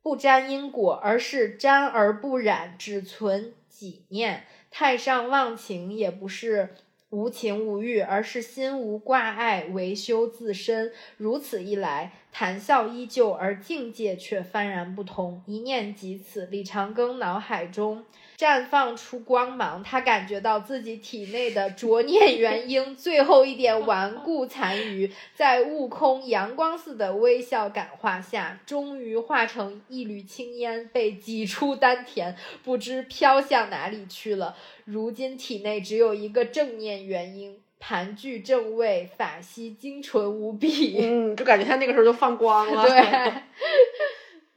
[0.02, 6.70] 不沾因果，而是沾而不染，只存己念；太上忘情也不是
[7.10, 10.92] 无情无欲，而是心无挂碍，维修自身。
[11.16, 15.42] 如此一来，谈笑依旧，而境界却幡然不同。
[15.46, 18.04] 一念即此，李长庚脑海中。
[18.40, 32.34] 绽放出光芒，他感觉到自己体内的浊念元婴最后一点顽固残余，在悟空阳光似的微笑感化下，终于化成一缕青烟，被挤出丹田，
[32.64, 34.56] 不知飘向哪里去了。
[34.86, 40.96] 如今体内只有一个正念元婴，盘踞正位，法息精纯无比。
[40.98, 42.84] 嗯，就感觉他那个时候就放光了。
[42.88, 43.32] 对，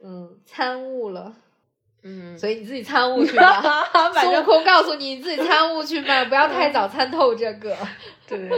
[0.02, 1.36] 嗯，参悟了。
[2.04, 3.62] 嗯，所以你自己参悟去吧。
[4.14, 7.74] 孙悟空告诉你，你自己参悟去吧，不要太早参透这个。
[8.28, 8.50] 对，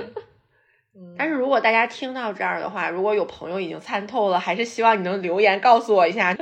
[1.16, 6.36] 但是如果大家听到这儿的话，如果有朋友已经参透了，还是希望你能留言告诉我一下，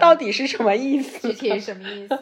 [0.00, 1.28] 到底是什么意思？
[1.28, 2.18] 具体是什么意思？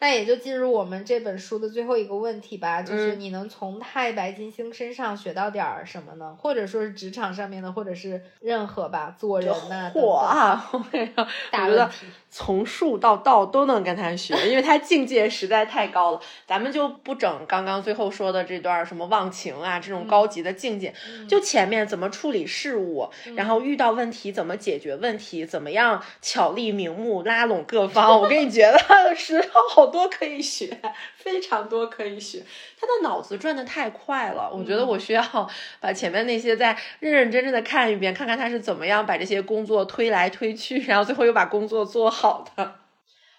[0.00, 6.36] 那也就进入我们这本书的最后一个问题吧，就是你能从太白金星身上学到点儿什么呢？
[6.38, 9.90] 或者说是职场上面的，或者是任何吧，做人呐。
[9.92, 10.70] 嚯啊！
[10.72, 11.90] 我觉得
[12.30, 16.20] 从术到道都能跟他学，因为他境界实在太高了。
[16.46, 20.94] 咱们就不整刚刚最后说的这段什么忘情啊这种高级的境界，
[21.28, 28.20] 就前面怎么处理事物，然后遇到问题怎么解决问题，怎么样巧立名目拉拢各方。
[28.20, 28.78] 我跟你觉得
[29.16, 29.42] 是
[29.74, 29.87] 好。
[29.88, 30.80] 多可以学，
[31.16, 32.44] 非常多可以学。
[32.80, 42.74] 他的脑子转的太快了，我觉得我需要把前面那些再认认真真的看一遍，看看他是怎么样把这些工作推来推去，然后最后又把工作做好的。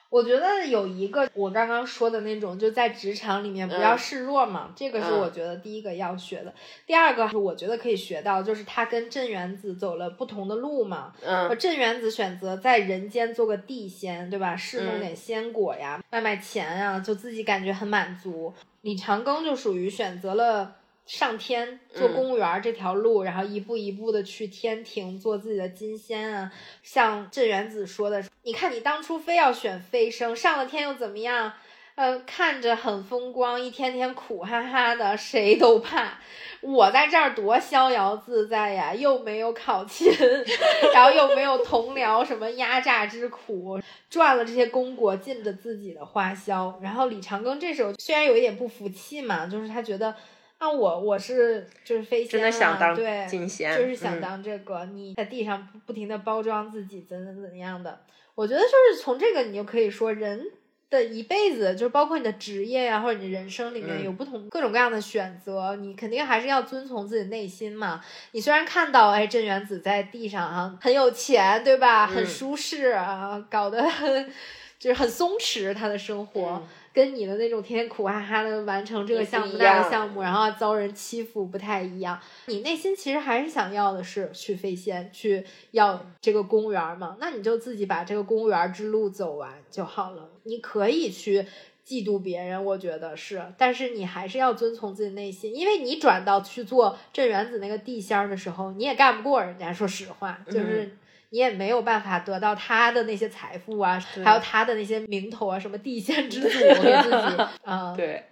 [0.10, 6.51] 我觉得有一个我刚刚说的那种，就在职场里面不要示弱嘛，这个是我觉得第一个要学的。
[6.88, 11.14] 第二个是我觉得可以学到，就是他跟镇元子走了不同的路嘛。
[11.24, 14.55] 嗯，镇元子选择在人间做个地仙，对吧？
[14.55, 18.51] 侍弄点仙果呀，卖卖钱呀，就自己感觉很满足。
[18.82, 20.78] 李长庚就属于选择了。
[21.10, 26.51] 上天做公务员这条路，然后一步一步的去天庭做自己的金仙啊。
[26.84, 31.51] 像镇元子说的，你看你当初非要选飞升，上了天又怎么样？
[31.95, 36.20] 呃，看着很风光，一天天苦哈哈的，谁都怕。
[36.62, 40.12] 我在这儿多逍遥自在呀，又没有考勤，
[40.93, 43.82] 然后又没有同僚什么压榨之苦，
[44.12, 46.80] 赚了这些功果，尽着自己的花销。
[46.84, 50.16] 然后李长庚这时候虽然有一点不服气嘛，就是他觉得
[50.60, 58.01] 啊，我我是就是飞仙，真的想当对，金仙，就是想当这个，你在地上不停的包装自己，怎怎怎样的。
[58.36, 60.45] 我觉得就是从这个，你就可以说人。
[60.91, 68.03] 的一辈子，就是包括你的职业呀，或者你人生里面有不同各种各样的选择，你肯定还是要遵从自己内心嘛。
[68.32, 72.07] 你虽然看到，哎，镇元子在地上啊很有钱，对吧？
[72.07, 74.34] 很舒适啊，搞得很
[74.80, 76.64] 就是很松弛，他的生活。
[76.93, 82.19] 跟你的那种天天苦哈哈的完成这个项目那个项目，然后遭人欺负不太一样。
[82.47, 87.17] 你内心其实还是想要的是去飞仙，去要这个公务员嘛？
[87.19, 90.29] 那你就自己把这个公务员之路走完就好了。
[90.43, 91.45] 你可以去
[91.85, 99.71] 嫉妒别人，我觉得是，但是你还是要遵从自己内心，因为你转到去做镇元子那个地仙的时候，你也干不过人家。
[99.71, 100.97] 说实话，就是。
[101.32, 107.93] 你也没有办法得到他的那些财富啊，还有他的那些名头啊，什么地仙之祖给自己啊。
[107.97, 108.25] 对，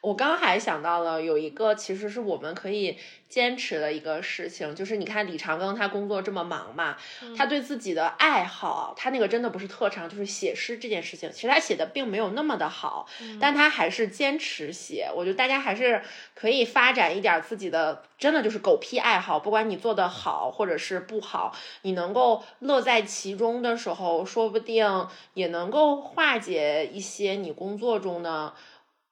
[0.00, 2.98] 我刚还想到了有一个，其实是我们可以。
[3.30, 6.96] 坚持的一个事情，就是你看李长庚他工作这么忙嘛，
[7.38, 13.06] 他对自己的爱好，他那个真的不是特长，就是写诗这件事情，其实他写的并没有那么的好，
[13.40, 15.08] 但他还是坚持写。
[15.14, 16.02] 我觉得大家还是
[16.34, 28.52] 可以发展一点自己的，真的就是狗屁爱好，不管你做的好或者是不好，你能够乐在其中的时候，说不定也能够化解一些你工作中的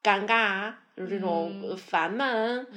[0.03, 0.73] 尴尬。
[0.97, 2.67] 就是这种烦闷、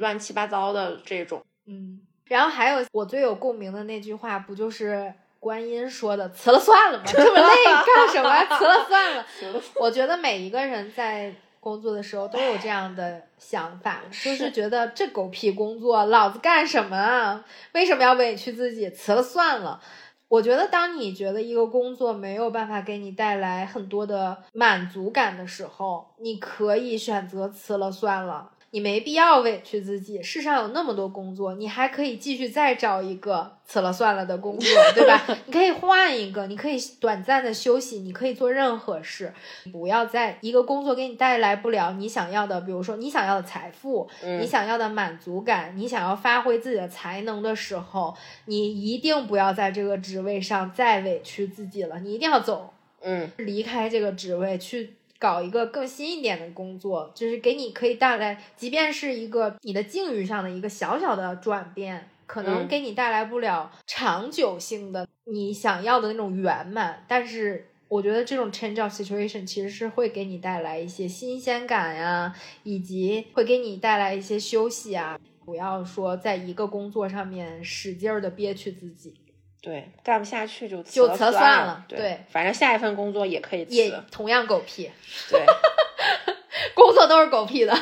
[0.00, 1.40] 乱七八糟的这种。
[1.66, 7.04] 嗯，然后还有我最有共鸣的那句话，不就是观音说的“辞了算了”吗？
[7.06, 7.54] 这么累
[7.94, 8.44] 干什么？
[8.58, 9.24] 辞了算了。
[9.76, 17.44] 我觉得每一个人在工作的时候都有这样的想法， 就是觉得这狗屁工作，老子干什么啊？
[17.74, 18.90] 为什么要委屈自己？
[18.90, 19.80] 辞了算了。
[20.28, 28.50] 我觉得，当你觉得一个工作没有办法给你带来很多的满足感的时候，你可以选择辞了算了。
[28.70, 35.24] 你没必要委屈自己，世上有那么多工作，你还可以继续再找一个辞了算了的工作，对吧？
[35.46, 39.32] 你可以换一个，你可以短暂的休息，你可以做任何事，
[39.72, 48.14] 不要在一个工作给你带来不了你想要的，比如说你想要的财富，你想要的满足感，你想要发挥自己的才能的时候，
[48.44, 54.97] 你一定不要在这个职位上再委屈自己了，你一定要走，嗯，离开这个职位去。
[55.18, 67.04] 搞一个更新一点的工作，就是给你可以带来，即便是一个你的境遇上的一个小小的转变，可能给你带来不了长久性的你想要的那种圆满。
[67.08, 75.18] 但是我觉得这种 change of situation 其实是会给你带来一些新鲜感呀，以及会给你带来一些休息啊。
[75.44, 79.14] 不要说在一个工作上面使劲儿的憋屈自己。
[79.60, 81.84] 对，干不下去就就辞算了。
[81.88, 84.90] 对，反正下一份工作也可以辞，也同样狗屁。
[85.30, 85.44] 对，
[86.74, 87.74] 工作都是狗屁的，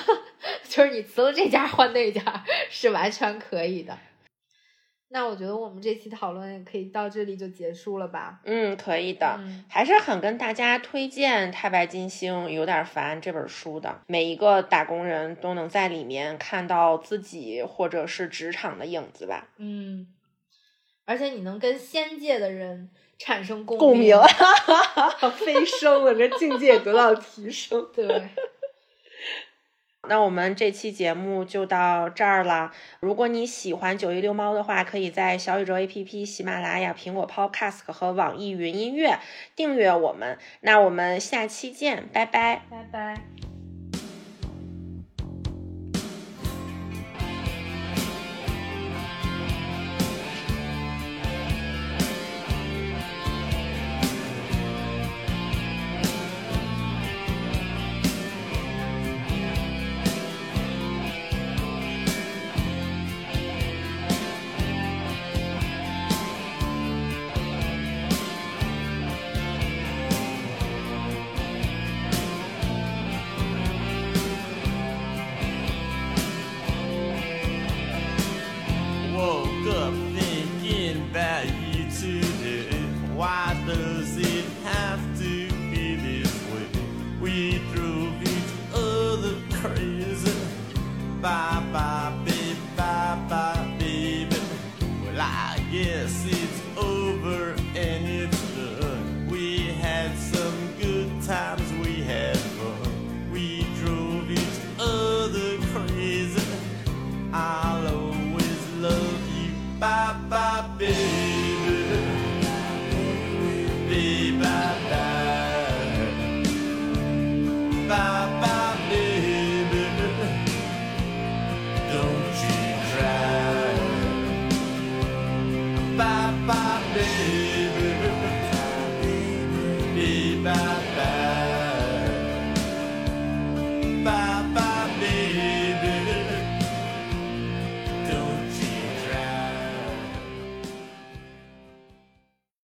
[0.69, 3.97] 就是你辞了这家换那家是完全可以的。
[5.09, 8.41] 那我觉得我们这期讨论也可以到这里就结束了吧？
[8.45, 9.39] 嗯，可以的。
[9.69, 19.47] 还是很跟大家推荐《太白金星有点烦》这本书的，每一个打工人都能在里面看到自己或者是职场的影子吧。
[19.59, 20.09] 嗯。
[21.07, 24.15] 而且你能跟仙界的人产生共共鸣，
[25.39, 27.89] 飞升了，这境界得到提升。
[27.97, 28.07] 对，
[30.09, 32.73] 那我们这期节目就到这儿了。
[33.01, 39.19] 如果你喜欢九一遛猫的话，可以在小宇宙 APP、喜马拉雅、苹果 Podcast 和网易云音乐
[39.55, 40.39] 订阅我们。
[40.61, 43.46] 那我们下期见，拜拜，拜拜。